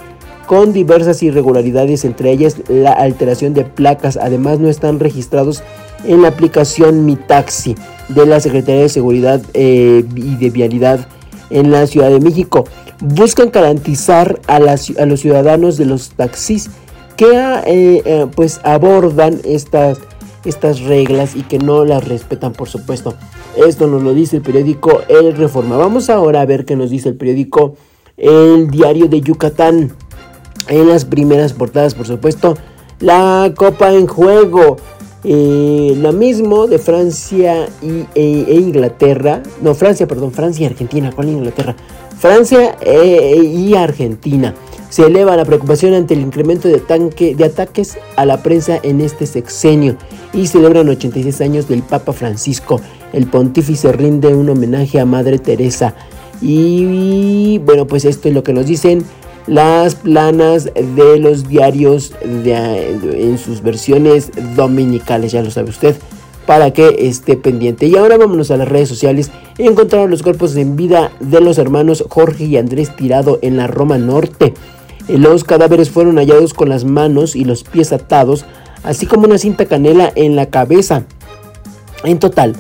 con 0.47 0.73
diversas 0.73 1.23
irregularidades, 1.23 2.05
entre 2.05 2.31
ellas 2.31 2.57
la 2.69 2.93
alteración 2.93 3.55
de 3.55 3.65
placas. 3.65 4.17
Además 4.17 4.61
no 4.61 4.69
están 4.69 4.99
registrados 5.01 5.63
en 6.07 6.23
la 6.23 6.29
aplicación 6.29 7.05
Mi 7.05 7.17
Taxi 7.17 7.75
de 8.09 8.27
la 8.27 8.41
Secretaría 8.41 8.83
de 8.83 8.89
Seguridad 8.89 9.43
eh, 9.55 10.05
y 10.15 10.37
de 10.37 10.51
Vialidad 10.51 11.07
en 11.51 11.71
la 11.71 11.87
Ciudad 11.87 12.11
de 12.11 12.21
México. 12.21 12.65
Buscan 13.01 13.51
garantizar 13.51 14.41
a, 14.47 14.59
los 14.59 15.21
ciudadanos 15.21 15.77
de 15.77 15.85
los 15.85 16.11
taxis 16.11 16.71
que 17.17 17.37
ah, 17.37 17.63
eh, 17.67 18.03
eh, 18.05 18.27
pues 18.35 18.61
abordan 18.65 19.41
estas, 19.45 19.99
estas 20.45 20.81
reglas 20.81 21.37
y 21.37 21.43
que 21.43 21.59
no 21.59 21.85
las 21.85 22.07
respetan 22.07 22.53
por 22.53 22.69
supuesto. 22.69 23.15
Esto 23.57 23.87
nos 23.87 24.03
lo 24.03 24.13
dice 24.13 24.37
el 24.37 24.43
periódico 24.43 25.03
El 25.09 25.35
Reforma. 25.37 25.77
Vamos 25.77 26.11
ahora 26.11 26.43
a 26.43 26.47
ver 26.47 26.65
qué 26.65 26.77
nos 26.77 26.91
dice 26.91 27.09
el 27.09 27.17
periódico 27.17 27.77
El 28.17 28.71
Diario 28.71 29.09
de 29.09 29.21
Yucatán. 29.21 29.93
En 30.69 30.89
las 30.89 31.05
primeras 31.05 31.53
portadas, 31.53 31.95
por 31.95 32.07
supuesto, 32.07 32.57
la 33.01 33.53
Copa 33.57 33.93
en 33.93 34.07
juego. 34.07 34.77
Eh, 35.29 35.97
la 35.97 36.13
mismo 36.13 36.69
de 36.69 36.79
Francia 36.79 37.69
y, 37.83 38.07
e, 38.15 38.45
e 38.47 38.55
Inglaterra. 38.55 39.43
No, 39.61 39.75
Francia, 39.75 40.07
perdón, 40.07 40.31
Francia 40.31 40.63
y 40.63 40.67
Argentina. 40.67 41.11
¿Cuál 41.13 41.31
Inglaterra? 41.31 41.75
Francia 42.17 42.77
eh, 42.81 43.43
y 43.43 43.75
Argentina. 43.75 44.55
Se 44.89 45.07
eleva 45.07 45.37
la 45.37 45.45
preocupación 45.45 45.95
ante 45.95 46.15
el 46.15 46.21
incremento 46.21 46.69
de, 46.69 46.79
tanque, 46.79 47.35
de 47.35 47.45
ataques 47.45 47.99
a 48.15 48.25
la 48.25 48.41
prensa 48.45 48.79
en 48.85 49.01
este 49.01 49.27
sexenio 49.27 49.97
y 50.33 50.47
celebran 50.47 50.89
86 50.89 51.41
años 51.41 51.67
del 51.67 51.83
Papa 51.83 52.13
Francisco. 52.13 52.81
El 53.13 53.27
pontífice 53.27 53.91
rinde 53.91 54.29
un 54.29 54.49
homenaje 54.49 55.01
a 55.01 55.07
Madre 55.07 55.41
Teresa. 55.41 55.97
Y 56.41 57.59
bueno, 57.65 57.89
pues 57.89 58.05
esto 58.05 58.29
es 58.29 58.35
lo 58.35 58.45
que 58.45 58.53
nos 58.53 58.67
dicen 58.67 59.05
las 59.47 59.95
planas 59.95 60.65
de 60.75 61.19
los 61.19 61.49
diarios 61.49 62.13
de- 62.25 63.29
en 63.29 63.39
sus 63.39 63.63
versiones 63.63 64.31
dominicales, 64.57 65.33
ya 65.33 65.43
lo 65.43 65.51
sabe 65.51 65.71
usted, 65.71 65.97
para 66.47 66.73
que 66.73 67.09
esté 67.09 67.37
pendiente. 67.37 67.87
Y 67.87 67.97
ahora 67.97 68.17
vámonos 68.19 68.51
a 68.51 68.57
las 68.57 68.69
redes 68.69 68.89
sociales. 68.89 69.31
Encontraron 69.59 70.11
los 70.11 70.23
cuerpos 70.23 70.55
en 70.57 70.77
vida 70.77 71.11
de 71.21 71.41
los 71.41 71.59
hermanos 71.59 72.05
Jorge 72.09 72.45
y 72.45 72.57
Andrés 72.57 72.95
Tirado 72.95 73.39
en 73.43 73.57
la 73.57 73.67
Roma 73.67 73.99
Norte. 73.99 74.55
Eh, 75.09 75.19
Los 75.19 75.45
cadáveres 75.45 75.91
fueron 75.91 76.17
hallados 76.19 76.55
con 76.55 76.69
las 76.69 76.85
manos 76.85 77.35
y 77.37 77.45
los 77.45 77.63
pies 77.65 77.93
atados, 77.93 78.45
así 78.85 79.07
como 79.07 79.27
una 79.27 79.39
cinta 79.39 79.67
canela 79.67 80.13
en 80.15 80.37
la 80.37 80.47
cabeza. 80.47 81.05
En 82.05 82.19
total, 82.19 82.55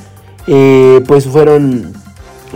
eh, 0.46 1.00
pues 1.06 1.26
fueron 1.26 1.92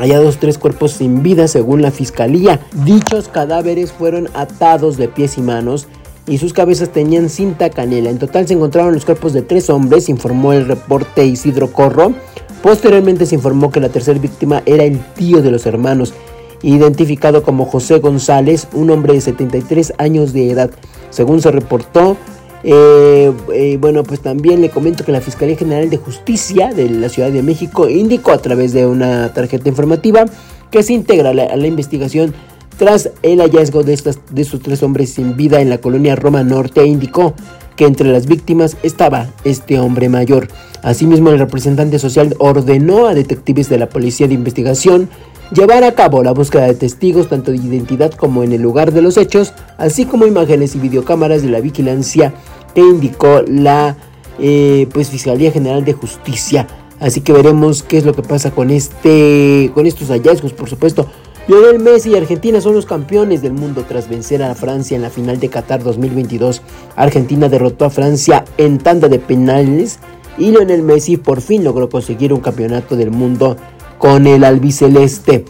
hallados 0.00 0.38
tres 0.38 0.56
cuerpos 0.56 0.92
sin 0.92 1.22
vida 1.22 1.46
según 1.46 1.82
la 1.82 1.90
fiscalía. 1.90 2.60
Dichos 2.84 3.28
cadáveres 3.28 3.92
fueron 3.92 4.28
atados 4.34 4.96
de 4.96 5.08
pies 5.08 5.36
y 5.36 5.42
manos 5.42 5.86
y 6.26 6.38
sus 6.38 6.52
cabezas 6.54 6.90
tenían 6.90 7.28
cinta 7.28 7.68
canela. 7.68 8.08
En 8.08 8.18
total 8.18 8.48
se 8.48 8.54
encontraron 8.54 8.94
los 8.94 9.04
cuerpos 9.04 9.34
de 9.34 9.42
tres 9.42 9.68
hombres, 9.68 10.08
informó 10.08 10.52
el 10.54 10.66
reporte 10.66 11.26
Isidro 11.26 11.70
Corro. 11.70 12.14
Posteriormente 12.62 13.26
se 13.26 13.34
informó 13.34 13.70
que 13.70 13.80
la 13.80 13.90
tercera 13.90 14.18
víctima 14.18 14.62
era 14.64 14.84
el 14.84 14.98
tío 15.14 15.42
de 15.42 15.50
los 15.50 15.66
hermanos, 15.66 16.14
identificado 16.62 17.42
como 17.42 17.66
José 17.66 17.98
González, 17.98 18.68
un 18.72 18.90
hombre 18.90 19.14
de 19.14 19.20
73 19.20 19.94
años 19.98 20.32
de 20.32 20.50
edad. 20.50 20.70
Según 21.10 21.42
se 21.42 21.50
reportó, 21.50 22.16
eh, 22.62 23.32
eh, 23.54 23.78
bueno, 23.80 24.02
pues 24.02 24.20
también 24.20 24.60
le 24.60 24.70
comento 24.70 25.04
que 25.04 25.12
la 25.12 25.20
Fiscalía 25.20 25.56
General 25.56 25.88
de 25.88 25.96
Justicia 25.96 26.72
de 26.74 26.90
la 26.90 27.08
Ciudad 27.08 27.30
de 27.30 27.42
México 27.42 27.88
indicó 27.88 28.32
a 28.32 28.38
través 28.38 28.72
de 28.72 28.86
una 28.86 29.32
tarjeta 29.32 29.68
informativa 29.68 30.26
que 30.70 30.82
se 30.82 30.92
integra 30.92 31.30
a 31.30 31.34
la, 31.34 31.66
investigación 31.66 32.34
tras 32.78 33.10
el 33.22 33.40
hallazgo 33.40 33.82
de, 33.82 33.92
estas, 33.92 34.20
de 34.30 34.42
estos 34.42 34.60
tres 34.60 34.82
hombres 34.82 35.10
sin 35.10 35.36
vida 35.36 35.60
en 35.60 35.70
la 35.70 35.78
colonia 35.78 36.16
Roma 36.16 36.42
Norte 36.44 36.84
indicó 36.86 37.34
que 37.76 37.86
entre 37.86 38.12
las 38.12 38.26
víctimas 38.26 38.76
estaba 38.82 39.28
este 39.44 39.78
hombre 39.78 40.10
mayor. 40.10 40.48
Asimismo, 40.82 41.30
el 41.30 41.38
representante 41.38 41.98
social 41.98 42.34
ordenó 42.38 43.06
a 43.06 43.14
detectives 43.14 43.70
de 43.70 43.78
la 43.78 43.88
Policía 43.88 44.28
de 44.28 44.34
Investigación 44.34 45.08
llevar 45.52 45.84
a 45.84 45.94
cabo 45.94 46.22
la 46.22 46.32
búsqueda 46.32 46.66
de 46.66 46.74
testigos 46.74 47.28
tanto 47.28 47.50
de 47.50 47.58
identidad 47.58 48.12
como 48.12 48.42
en 48.42 48.52
el 48.52 48.62
lugar 48.62 48.92
de 48.92 49.02
los 49.02 49.16
hechos, 49.16 49.52
así 49.78 50.04
como 50.04 50.26
imágenes 50.26 50.74
y 50.74 50.78
videocámaras 50.78 51.42
de 51.42 51.48
la 51.48 51.60
vigilancia 51.60 52.32
que 52.74 52.80
indicó 52.80 53.42
la 53.46 53.96
eh, 54.38 54.88
pues, 54.92 55.10
Fiscalía 55.10 55.50
General 55.50 55.84
de 55.84 55.92
Justicia. 55.92 56.66
Así 57.00 57.22
que 57.22 57.32
veremos 57.32 57.82
qué 57.82 57.96
es 57.96 58.04
lo 58.04 58.14
que 58.14 58.22
pasa 58.22 58.50
con 58.50 58.70
este 58.70 59.70
con 59.74 59.86
estos 59.86 60.08
hallazgos, 60.08 60.52
por 60.52 60.68
supuesto. 60.68 61.06
Lionel 61.48 61.80
Messi 61.80 62.10
y 62.10 62.16
Argentina 62.16 62.60
son 62.60 62.74
los 62.74 62.86
campeones 62.86 63.42
del 63.42 63.54
mundo 63.54 63.84
tras 63.88 64.08
vencer 64.08 64.42
a 64.42 64.54
Francia 64.54 64.94
en 64.94 65.02
la 65.02 65.10
final 65.10 65.40
de 65.40 65.48
Qatar 65.48 65.82
2022. 65.82 66.62
Argentina 66.94 67.48
derrotó 67.48 67.86
a 67.86 67.90
Francia 67.90 68.44
en 68.58 68.78
tanda 68.78 69.08
de 69.08 69.18
penales 69.18 69.98
y 70.38 70.50
Lionel 70.50 70.82
Messi 70.82 71.16
por 71.16 71.40
fin 71.40 71.64
logró 71.64 71.88
conseguir 71.88 72.32
un 72.32 72.40
campeonato 72.40 72.94
del 72.94 73.10
mundo 73.10 73.56
con 74.00 74.26
el 74.26 74.42
albiceleste. 74.42 75.44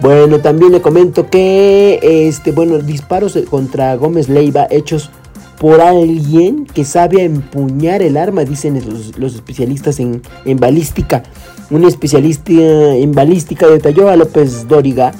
Bueno, 0.00 0.40
también 0.40 0.72
le 0.72 0.80
comento 0.80 1.30
que 1.30 2.00
este, 2.02 2.50
bueno, 2.50 2.78
disparos 2.78 3.38
contra 3.48 3.94
Gómez 3.94 4.28
Leiva 4.28 4.66
hechos 4.70 5.10
por 5.58 5.80
alguien 5.80 6.64
que 6.64 6.84
sabe 6.84 7.22
empuñar 7.22 8.02
el 8.02 8.16
arma, 8.16 8.44
dicen 8.44 8.82
los, 9.16 9.34
especialistas 9.34 10.00
en 10.00 10.22
balística. 10.58 11.22
Un 11.70 11.84
especialista 11.84 12.50
en 12.52 13.12
balística 13.12 13.68
detalló 13.68 14.08
a 14.08 14.16
López 14.16 14.66
Dóriga, 14.66 15.12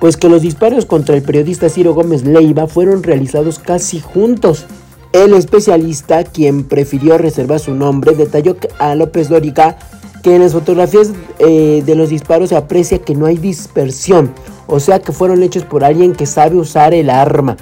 pues 0.00 0.16
que 0.16 0.28
los 0.28 0.40
disparos 0.40 0.86
contra 0.86 1.16
el 1.16 1.22
periodista 1.22 1.68
Ciro 1.68 1.92
Gómez 1.92 2.24
Leiva 2.24 2.66
fueron 2.66 3.02
realizados 3.02 3.58
casi 3.58 4.00
juntos. 4.00 4.64
El 5.12 5.34
especialista, 5.34 6.24
quien 6.24 6.64
prefirió 6.64 7.18
reservar 7.18 7.60
su 7.60 7.74
nombre, 7.74 8.14
detalló 8.14 8.56
a 8.78 8.94
López 8.94 9.28
Dóriga 9.28 9.76
que 10.22 10.36
en 10.36 10.42
las 10.42 10.52
fotografías 10.52 11.10
eh, 11.38 11.82
de 11.84 11.94
los 11.94 12.08
disparos 12.08 12.50
se 12.50 12.56
aprecia 12.56 12.98
que 12.98 13.14
no 13.14 13.26
hay 13.26 13.36
dispersión, 13.36 14.32
o 14.66 14.80
sea 14.80 15.00
que 15.00 15.12
fueron 15.12 15.42
hechos 15.42 15.64
por 15.64 15.84
alguien 15.84 16.14
que 16.14 16.26
sabe 16.26 16.56
usar 16.56 16.94
el 16.94 17.10
arma. 17.10 17.56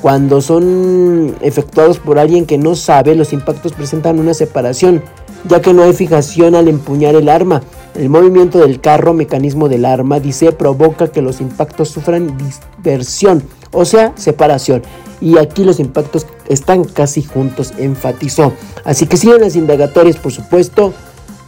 Cuando 0.00 0.40
son 0.40 1.34
efectuados 1.40 1.98
por 1.98 2.18
alguien 2.18 2.44
que 2.44 2.58
no 2.58 2.74
sabe, 2.74 3.14
los 3.14 3.32
impactos 3.32 3.72
presentan 3.72 4.18
una 4.18 4.34
separación, 4.34 5.02
ya 5.48 5.62
que 5.62 5.72
no 5.72 5.82
hay 5.82 5.94
fijación 5.94 6.54
al 6.54 6.68
empuñar 6.68 7.14
el 7.14 7.28
arma. 7.28 7.62
El 7.94 8.10
movimiento 8.10 8.58
del 8.58 8.80
carro, 8.80 9.14
mecanismo 9.14 9.68
del 9.68 9.84
arma, 9.84 10.20
dice, 10.20 10.52
provoca 10.52 11.08
que 11.08 11.22
los 11.22 11.40
impactos 11.40 11.88
sufran 11.88 12.36
dispersión, 12.36 13.42
o 13.72 13.84
sea, 13.84 14.12
separación. 14.16 14.82
Y 15.20 15.38
aquí 15.38 15.64
los 15.64 15.80
impactos 15.80 16.26
están 16.48 16.84
casi 16.84 17.22
juntos, 17.22 17.72
enfatizó. 17.78 18.52
Así 18.84 19.06
que 19.06 19.16
siguen 19.16 19.40
las 19.40 19.56
indagatorias, 19.56 20.16
por 20.16 20.32
supuesto, 20.32 20.92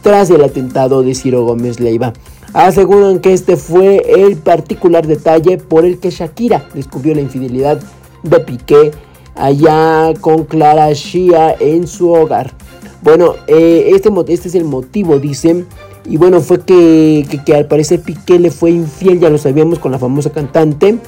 tras 0.07 0.29
el 0.29 0.41
atentado 0.41 1.03
de 1.03 1.13
Ciro 1.13 1.43
Gómez 1.43 1.81
Leiva. 1.81 2.13
Aseguran 2.53 3.19
que 3.19 3.33
este 3.33 3.57
fue 3.57 4.01
el 4.23 4.37
particular 4.37 5.05
detalle 5.05 5.57
por 5.57 5.83
el 5.83 5.99
que 5.99 6.11
Shakira 6.11 6.65
descubrió 6.73 7.13
la 7.13 7.19
infidelidad 7.19 7.81
de 8.23 8.39
Piqué 8.39 8.91
allá 9.35 10.13
con 10.21 10.45
Clara 10.45 10.93
Shia 10.93 11.57
en 11.59 11.87
su 11.87 12.09
hogar. 12.09 12.53
Bueno, 13.01 13.35
eh, 13.47 13.91
este, 13.93 14.09
este 14.29 14.47
es 14.47 14.55
el 14.55 14.63
motivo, 14.63 15.19
dicen. 15.19 15.67
Y 16.05 16.15
bueno, 16.15 16.39
fue 16.39 16.61
que, 16.61 17.27
que 17.45 17.53
al 17.53 17.65
parecer 17.65 17.99
Piqué 17.99 18.39
le 18.39 18.49
fue 18.49 18.71
infiel, 18.71 19.19
ya 19.19 19.29
lo 19.29 19.37
sabíamos, 19.37 19.77
con 19.77 19.91
la 19.91 19.99
famosa 19.99 20.29
cantante. 20.29 20.99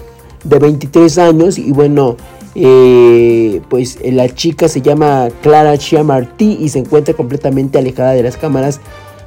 de 0.44 0.60
23 0.60 1.18
años 1.20 1.58
y 1.58 1.72
bueno, 1.72 2.18
eh, 2.56 3.62
pues 3.70 4.00
eh, 4.02 4.12
la 4.12 4.28
chica 4.30 4.68
se 4.68 4.82
llama 4.82 5.30
Clara 5.42 5.78
Chiamartí 5.78 6.58
y 6.60 6.70
se 6.70 6.80
encuentra 6.80 7.14
completamente 7.14 7.78
alejada 7.78 8.14
de 8.14 8.24
las 8.24 8.38
cámaras 8.38 8.80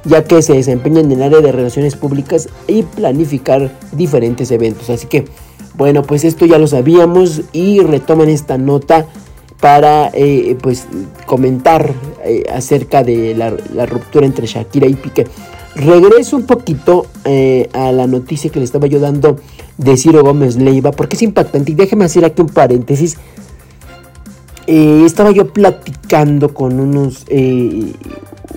ya 0.05 0.25
que 0.25 0.41
se 0.41 0.53
desempeña 0.53 0.99
en 0.99 1.11
el 1.11 1.23
área 1.23 1.39
de 1.39 1.51
relaciones 1.53 1.95
públicas 1.95 2.49
y 2.67 2.83
planificar 2.83 3.71
diferentes 3.93 4.51
eventos. 4.51 4.89
Así 4.89 5.07
que, 5.07 5.23
bueno, 5.75 6.01
pues 6.03 6.25
esto 6.25 6.45
ya 6.45 6.57
lo 6.57 6.67
sabíamos 6.67 7.41
y 7.53 7.79
retoman 7.79 8.27
esta 8.27 8.57
nota 8.57 9.05
para 9.61 10.11
eh, 10.13 10.57
pues 10.61 10.87
comentar 11.25 11.93
acerca 12.53 13.01
de 13.01 13.33
la, 13.33 13.85
ruptura 13.85 14.25
entre 14.25 14.45
Shakira 14.45 14.87
y 14.87 14.95
Piqué. 14.95 15.25
Regreso 15.75 16.35
un 16.35 16.45
poquito 16.45 17.05
a 17.73 17.91
la 17.93 18.05
noticia 18.05 18.51
que 18.51 18.59
le 18.59 18.65
estaba 18.65 18.87
yo 18.87 18.99
dando 18.99 19.37
de 19.77 19.97
Ciro 19.97 20.23
Gómez 20.23 20.55
Leiva, 20.55 20.91
porque 20.91 21.15
es 21.15 21.21
impactante. 21.21 21.71
Y 21.71 21.75
déjeme 21.75 22.05
hacer 22.05 22.25
aquí 22.25 22.41
un 22.41 22.49
paréntesis. 22.49 23.17
Eh, 24.67 25.03
estaba 25.05 25.31
yo 25.31 25.51
platicando 25.51 26.53
con 26.53 26.79
unos, 26.79 27.25
eh, 27.27 27.93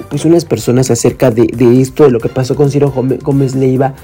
pues 0.08 0.24
unas 0.24 0.44
personas 0.44 0.90
acerca 0.90 1.30
de, 1.30 1.46
de 1.46 1.80
esto, 1.80 2.04
de 2.04 2.10
lo 2.10 2.20
que 2.20 2.28
pasó 2.28 2.54
con 2.54 2.70
Ciro 2.70 2.92
Gómez- 2.92 3.54
Leiva. 3.54 3.94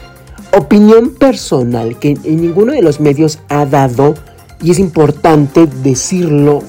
Opinión 0.57 1.11
personal 1.11 1.99
que 1.99 2.19
en 2.25 2.41
ninguno 2.41 2.73
de 2.73 2.83
los 2.83 3.01
medios 3.01 3.39
ha 3.49 3.67
dado, 3.67 4.15
y 4.61 4.71
es 4.71 4.79
importante 4.79 5.67
decirlo. 5.83 6.63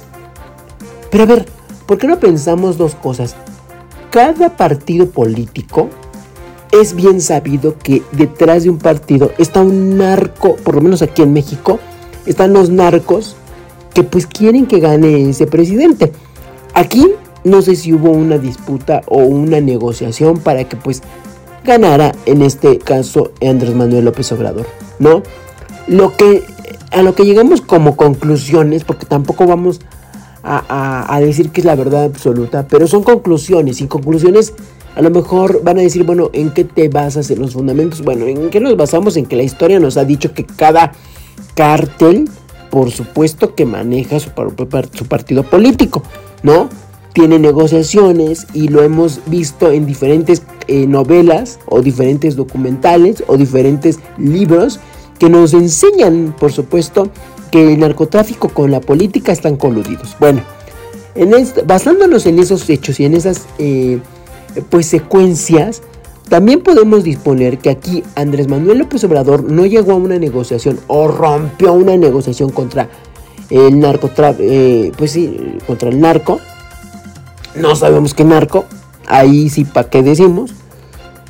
Pero 1.12 1.24
a 1.24 1.28
ver, 1.28 1.46
¿por 1.88 1.98
qué 1.98 2.08
no 2.08 2.20
pensamos 2.20 2.78
dos 2.78 2.96
cosas? 2.96 3.36
Cada 4.12 4.56
partido 4.56 5.10
político 5.10 5.90
es 6.74 6.96
bien 6.96 7.22
sabido 7.22 7.78
que 7.78 8.02
detrás 8.12 8.64
de 8.64 8.70
un 8.72 8.80
partido 8.80 9.32
está 9.38 9.62
un 9.62 9.98
narco, 9.98 10.56
por 10.58 10.76
lo 10.76 10.82
menos 10.82 11.02
aquí 11.02 11.22
en 11.22 11.32
México, 11.32 11.80
están 12.26 12.52
los 12.54 12.70
narcos 12.70 13.36
que 13.94 14.04
pues 14.04 14.26
quieren 14.28 14.66
que 14.66 14.80
gane 14.80 15.30
ese 15.30 15.46
presidente. 15.48 16.12
Aquí 16.74 17.08
no 17.44 17.62
sé 17.62 17.76
si 17.76 17.94
hubo 17.94 18.10
una 18.10 18.38
disputa 18.40 19.02
o 19.08 19.18
una 19.20 19.62
negociación 19.62 20.40
para 20.40 20.64
que 20.64 20.76
pues 20.76 21.04
ganara 21.64 22.14
en 22.26 22.42
este 22.42 22.80
caso 22.80 23.32
Andrés 23.42 23.76
Manuel 23.76 24.06
López 24.06 24.32
Obrador, 24.32 24.66
¿no? 25.00 25.22
Lo 25.88 26.16
que 26.18 26.44
a 26.92 27.02
lo 27.04 27.14
que 27.16 27.24
llegamos 27.26 27.62
como 27.62 27.96
conclusiones, 27.96 28.84
porque 28.84 29.06
tampoco 29.06 29.46
vamos 29.46 29.80
a, 30.44 30.64
a- 30.68 31.16
a 31.16 31.20
decir 31.20 31.50
que 31.52 31.62
es 31.62 31.66
la 31.66 31.76
verdad 31.76 32.06
absoluta, 32.06 32.68
pero 32.68 32.88
son 32.88 33.04
conclusiones 33.04 33.80
y 33.82 33.88
conclusiones 33.88 34.54
a 34.96 35.02
lo 35.02 35.10
mejor 35.10 35.62
van 35.64 35.80
a 35.80 35.82
decir, 35.82 36.04
bueno, 36.04 36.30
¿en 36.34 36.52
qué 36.52 36.64
te 36.64 36.90
basas 36.90 37.32
en 37.32 37.40
los 37.40 37.54
fundamentos? 37.54 38.02
Bueno, 38.02 38.26
¿en 38.26 38.50
qué 38.50 38.60
nos 38.60 38.78
basamos? 38.78 39.18
En 39.18 39.26
que 39.26 39.36
la 39.36 39.44
historia 39.44 39.80
nos 39.80 39.98
ha 39.98 40.06
dicho 40.06 40.34
que 40.34 40.46
cada 40.46 40.92
cártel, 41.56 42.30
por 42.70 42.92
supuesto 42.92 43.56
que 43.56 43.66
maneja 43.66 44.20
su, 44.20 44.30
par- 44.32 44.54
par- 44.56 44.90
su 44.94 45.06
partido 45.06 45.44
político, 45.44 46.04
¿no? 46.44 46.70
Tiene 47.14 47.38
negociaciones 47.38 48.48
y 48.54 48.70
lo 48.70 48.82
hemos 48.82 49.20
visto 49.28 49.72
en 49.72 49.86
diferentes 49.86 50.42
eh, 50.68 50.88
novelas 50.88 51.60
o 51.68 51.82
diferentes 51.82 52.36
documentales 52.36 53.24
o 53.28 53.38
diferentes 53.38 54.00
libros 54.18 54.80
que 55.20 55.30
nos 55.30 55.54
enseñan, 55.54 56.36
por 56.40 56.52
supuesto, 56.52 57.10
que 57.52 57.74
el 57.74 57.80
narcotráfico 57.80 58.50
con 58.50 58.72
la 58.72 58.82
política 58.82 59.32
están 59.32 59.58
coludidos. 59.58 60.16
Bueno, 60.20 60.42
basándonos 61.68 62.26
en 62.26 62.40
esos 62.40 62.68
hechos 62.68 63.00
y 63.00 63.06
en 63.06 63.14
esas 63.14 63.46
eh, 63.60 64.00
pues 64.70 64.88
secuencias, 64.88 65.82
también 66.30 66.62
podemos 66.62 67.04
disponer 67.04 67.58
que 67.58 67.70
aquí 67.70 68.04
Andrés 68.16 68.48
Manuel 68.48 68.80
López 68.80 69.04
Obrador 69.04 69.44
no 69.44 69.66
llegó 69.66 69.94
a 69.94 69.96
una 69.96 70.18
negociación 70.18 70.80
o 70.88 71.08
rompió 71.08 71.74
una 71.74 71.98
negociación 71.98 72.50
contra 72.50 72.90
el 73.50 73.80
narcotráfico, 73.80 74.98
pues 74.98 75.12
sí, 75.12 75.58
contra 75.68 75.90
el 75.90 76.00
narco. 76.00 76.40
No 77.56 77.76
sabemos 77.76 78.14
qué 78.14 78.24
narco, 78.24 78.66
ahí 79.06 79.50
sí 79.50 79.64
para 79.64 79.90
qué 79.90 80.02
decimos, 80.02 80.52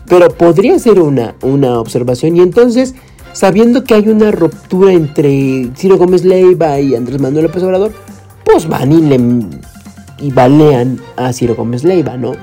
pero 0.08 0.30
podría 0.30 0.78
ser 0.80 1.00
una, 1.00 1.36
una 1.42 1.80
observación 1.80 2.38
y 2.38 2.42
entonces 2.42 2.96
sabiendo 3.34 3.84
que 3.84 3.96
hay 3.96 4.08
una 4.08 4.32
ruptura 4.32 4.94
entre 4.94 5.70
Ciro 5.76 5.98
Gómez 5.98 6.24
Leiva 6.24 6.80
y 6.80 6.96
Andrés 6.96 7.20
Manuel 7.20 7.46
López 7.46 7.64
Obrador, 7.64 7.92
pues 8.46 8.68
van 8.68 8.92
y 8.92 9.02
le 9.02 9.20
y 10.20 10.32
balean 10.32 11.02
a 11.18 11.34
Ciro 11.34 11.56
Gómez 11.56 11.84
Leiva, 11.84 12.16
¿no? 12.16 12.34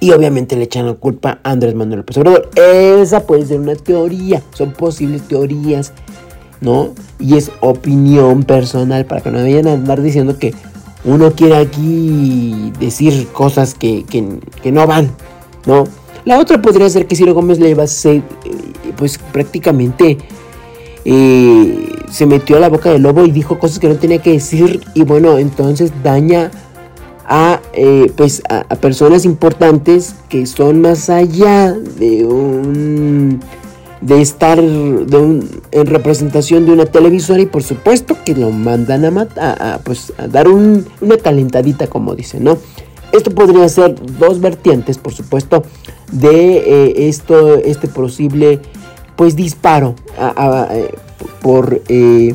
Y 0.00 0.12
obviamente 0.12 0.56
le 0.56 0.64
echan 0.64 0.86
la 0.86 0.94
culpa 0.94 1.40
a 1.42 1.50
Andrés 1.50 1.74
Manuel 1.74 1.98
López 1.98 2.16
Obrador. 2.16 2.50
Esa 2.56 3.26
puede 3.26 3.44
ser 3.46 3.60
una 3.60 3.74
teoría, 3.76 4.42
son 4.54 4.72
posibles 4.72 5.22
teorías, 5.28 5.92
¿no? 6.62 6.94
Y 7.18 7.36
es 7.36 7.50
opinión 7.60 8.44
personal 8.44 9.04
para 9.04 9.20
que 9.20 9.30
no 9.30 9.38
vayan 9.42 9.66
a 9.68 9.72
andar 9.74 10.00
diciendo 10.00 10.38
que 10.38 10.54
uno 11.04 11.32
quiere 11.32 11.56
aquí 11.56 12.72
decir 12.80 13.28
cosas 13.32 13.74
que, 13.74 14.04
que- 14.04 14.72
no 14.72 14.86
van, 14.86 15.10
¿no? 15.66 15.84
La 16.24 16.38
otra 16.38 16.60
podría 16.60 16.88
ser 16.90 17.06
que 17.06 17.16
Ciro 17.16 17.32
Gómez 17.34 17.58
Leiva 17.58 17.86
se, 17.86 18.16
eh, 18.16 18.22
pues 18.96 19.18
prácticamente 19.32 20.18
eh, 21.04 21.88
se 22.10 22.26
metió 22.26 22.56
a 22.56 22.60
la 22.60 22.68
boca 22.68 22.90
del 22.90 23.02
lobo 23.02 23.24
y 23.24 23.30
dijo 23.30 23.58
cosas 23.58 23.78
que 23.78 23.88
no 23.88 23.96
tenía 23.96 24.18
que 24.20 24.32
decir 24.32 24.80
y 24.94 25.02
bueno, 25.04 25.38
entonces 25.38 25.92
daña 26.02 26.50
a, 27.32 27.60
eh, 27.72 28.10
pues 28.16 28.42
a, 28.50 28.64
personas 28.76 29.24
importantes 29.24 30.16
que 30.28 30.44
son 30.46 30.80
más 30.82 31.08
allá 31.08 31.72
de 31.72 32.26
un 32.26 33.40
de 34.00 34.20
estar 34.22 34.60
de 34.60 35.16
un, 35.16 35.62
en 35.72 35.86
representación 35.86 36.64
de 36.66 36.72
una 36.72 36.86
televisora 36.86 37.40
y 37.42 37.46
por 37.46 37.62
supuesto 37.62 38.16
que 38.24 38.34
lo 38.34 38.50
mandan 38.50 39.04
a, 39.04 39.26
a, 39.36 39.78
pues, 39.78 40.12
dar 40.30 40.48
un- 40.48 40.86
una 41.02 41.18
calentadita 41.18 41.86
como 41.86 42.14
dicen, 42.14 42.44
¿no? 42.44 42.56
Esto 43.12 43.30
podría 43.30 43.68
ser 43.68 43.94
dos 44.18 44.40
vertientes, 44.40 44.96
por 44.98 45.12
supuesto, 45.12 45.62
de 46.10 46.56
eh, 46.56 47.08
esto, 47.08 47.56
este 47.56 47.88
posible 47.88 48.60
pues 49.16 49.36
disparo 49.36 49.94
eh, 50.18 50.90
por 51.42 51.82
eh, 51.88 52.34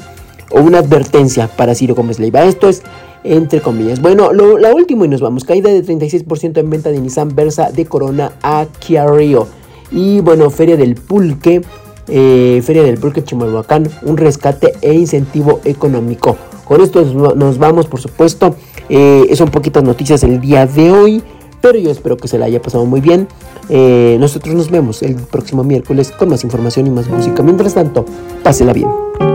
o 0.52 0.62
una 0.62 0.78
advertencia 0.80 1.48
para 1.48 1.74
Ciro 1.74 1.96
Gómez 1.96 2.20
Leiva. 2.20 2.44
Esto 2.46 2.70
es 2.70 2.84
entre 3.26 3.60
comillas. 3.62 4.02
Bueno, 4.02 4.32
lo, 4.32 4.58
la 4.58 4.74
última 4.74 5.06
y 5.06 5.10
nos 5.10 5.22
vamos. 5.22 5.44
Caída 5.44 5.70
de 5.72 5.84
36% 5.84 6.58
en 6.58 6.70
venta 6.70 6.92
de 6.92 7.00
Nissan 7.00 7.36
Versa 7.36 7.72
de 7.72 7.86
Corona 7.86 8.32
a 8.44 8.66
Kia. 8.80 9.06
Y 9.92 10.20
bueno, 10.22 10.50
Feria 10.50 10.78
del 10.78 10.96
Pulque, 10.96 11.62
eh, 12.08 12.62
Feria 12.64 12.84
del 12.84 12.98
Pulque 12.98 13.24
Chimalhuacán, 13.24 13.88
un 14.04 14.18
rescate 14.18 14.74
e 14.82 14.94
incentivo 14.94 15.60
económico. 15.64 16.38
Con 16.66 16.82
esto 16.82 17.02
nos- 17.04 17.36
nos 17.36 17.58
vamos, 17.58 17.88
por 17.88 18.00
supuesto. 18.00 18.56
Eh, 18.90 19.30
son 19.36 19.50
poquitas 19.50 19.84
noticias 19.84 20.24
el 20.24 20.40
día 20.42 20.66
de 20.68 20.92
hoy, 20.92 21.24
pero 21.62 21.78
yo 21.80 21.90
espero 21.92 22.18
que 22.18 22.28
se 22.28 22.38
la 22.38 22.46
haya 22.46 22.62
pasado 22.62 22.86
muy 22.86 23.02
bien. 23.02 23.28
Eh, 23.70 24.18
nosotros 24.20 24.54
nos 24.56 24.70
vemos 24.70 25.02
el 25.02 25.16
próximo 25.16 25.64
miércoles 25.64 26.12
con 26.12 26.30
más 26.30 26.44
información 26.44 26.86
y 26.88 26.90
más 26.92 27.08
música. 27.10 27.42
Mientras 27.44 27.74
tanto, 27.74 28.06
pásela 28.44 28.74
bien. 28.74 29.35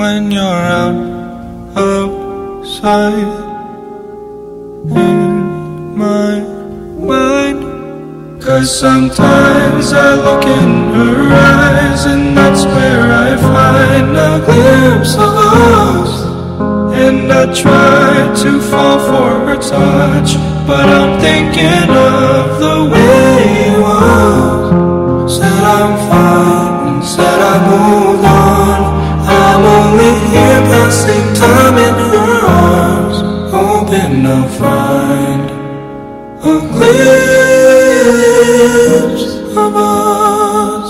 when 0.00 0.30
you're 0.30 0.62
out 0.82 0.96
outside 1.76 3.32
in 4.96 5.98
my 6.02 6.40
mind? 7.10 7.60
Cause 8.42 8.68
sometimes 8.86 9.92
I 9.92 10.10
look 10.26 10.44
in 10.60 10.72
her 10.96 11.18
eyes, 11.54 12.06
and 12.12 12.34
that's 12.38 12.64
where 12.74 13.04
I 13.26 13.30
find 13.54 14.10
a 14.30 14.32
glimpse 14.48 15.14
of 15.26 15.34
us. 15.76 16.12
And 17.04 17.30
I 17.30 17.44
try 17.64 18.12
to 18.42 18.50
fall 18.70 18.98
for 19.10 19.30
her 19.46 19.58
touch, 19.74 20.30
but 20.66 20.86
I'm 20.98 21.12
thinking 21.26 21.90
of 22.12 22.46
the 22.64 22.78
way 22.92 23.34
it 23.68 23.76
was. 23.86 25.36
Said 25.36 25.62
I'm 25.78 25.92
fine, 26.08 27.02
said 27.02 27.40
hear 30.40 30.60
passing 30.72 31.26
time 31.34 31.76
in 31.86 31.94
her 32.12 32.38
arms, 32.46 33.18
hoping 33.56 34.14
I'll 34.26 34.48
find 34.64 35.44
a 36.52 36.54
glimpse 36.74 38.00
of 39.64 39.72
us. 39.76 40.88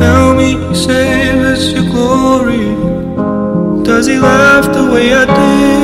Tell 0.00 0.26
me, 0.34 0.48
save 0.74 1.40
us 1.52 1.62
your 1.74 1.86
glory. 1.94 2.68
Does 3.84 4.04
he 4.06 4.16
laugh 4.18 4.66
the 4.76 4.84
way 4.92 5.06
I 5.22 5.24
did? 5.40 5.82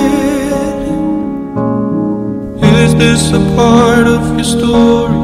Is 2.85 2.93
this 3.03 3.23
a 3.33 3.43
part 3.57 4.07
of 4.07 4.23
your 4.37 4.49
story? 4.57 5.19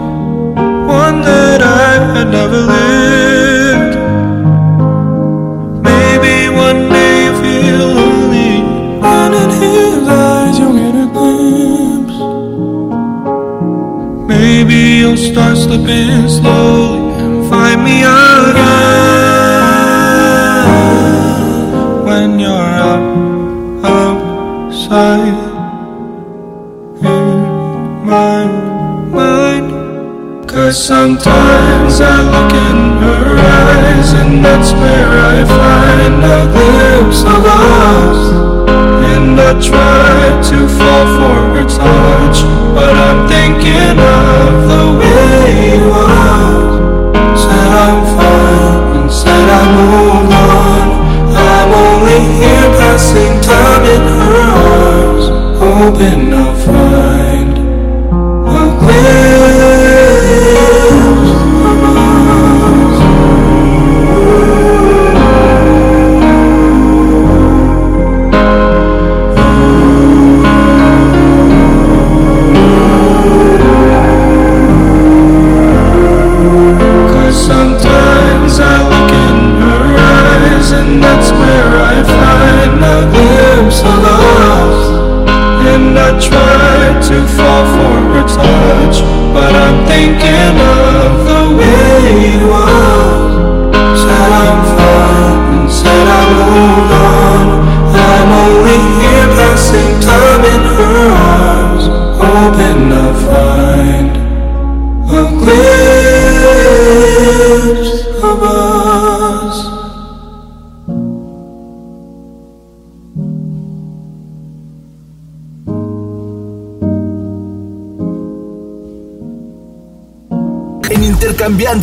One 1.03 1.19
that 1.31 1.61
I 1.63 1.93
had 2.15 2.29
never 2.39 2.61
lived. 2.73 3.44
Start 15.35 15.57
slipping 15.57 16.29
slowly 16.29 17.13
and 17.19 17.51
find 17.51 17.83
me 17.83 18.03
again 18.03 18.55
when 22.07 22.39
you're 22.39 22.71
out 22.87 23.03
outside 23.85 25.35
in 27.03 28.07
my 28.07 28.47
mind. 29.11 29.69
Cause 30.49 30.77
sometimes 30.87 32.01
I 32.01 32.17
look 32.35 32.53
in 32.69 32.79
her 33.03 33.37
eyes 33.37 34.13
and 34.13 34.45
that's 34.45 34.73
where 34.73 35.19
I 35.33 35.45
find 35.59 36.23
a 36.23 36.47
glimpse 36.55 37.23
of 37.23 37.45
us. 37.45 38.54
I 39.47 39.53
try 39.61 40.41
to 40.49 40.69
fall 40.69 41.07
for 41.17 41.37
her 41.53 41.69
touch, 41.69 42.39
but 42.75 42.97
I'm 42.97 43.29
thinking 43.29 43.99
of 44.01 44.69
the 44.73 44.85
way 44.99 45.77
it 45.77 45.83
was. 45.85 47.43
Said 47.43 47.73
I'm 47.85 48.01
fine 48.17 49.03
and 49.03 49.13
said 49.13 49.47
I 49.47 49.63
moved 49.77 50.33
on. 50.33 50.87
I'm 51.37 51.71
only 51.75 52.21
here 52.41 52.71
passing 52.81 53.39
time 53.43 53.85
in 53.85 54.03
her 54.17 54.35
arms, 54.65 55.25
hoping 55.61 56.33
I'll 56.33 56.55
find 56.65 57.24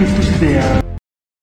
Donde 0.00 0.12
intercambies 0.12 0.14
tus 0.14 0.42
ideas. 0.42 0.79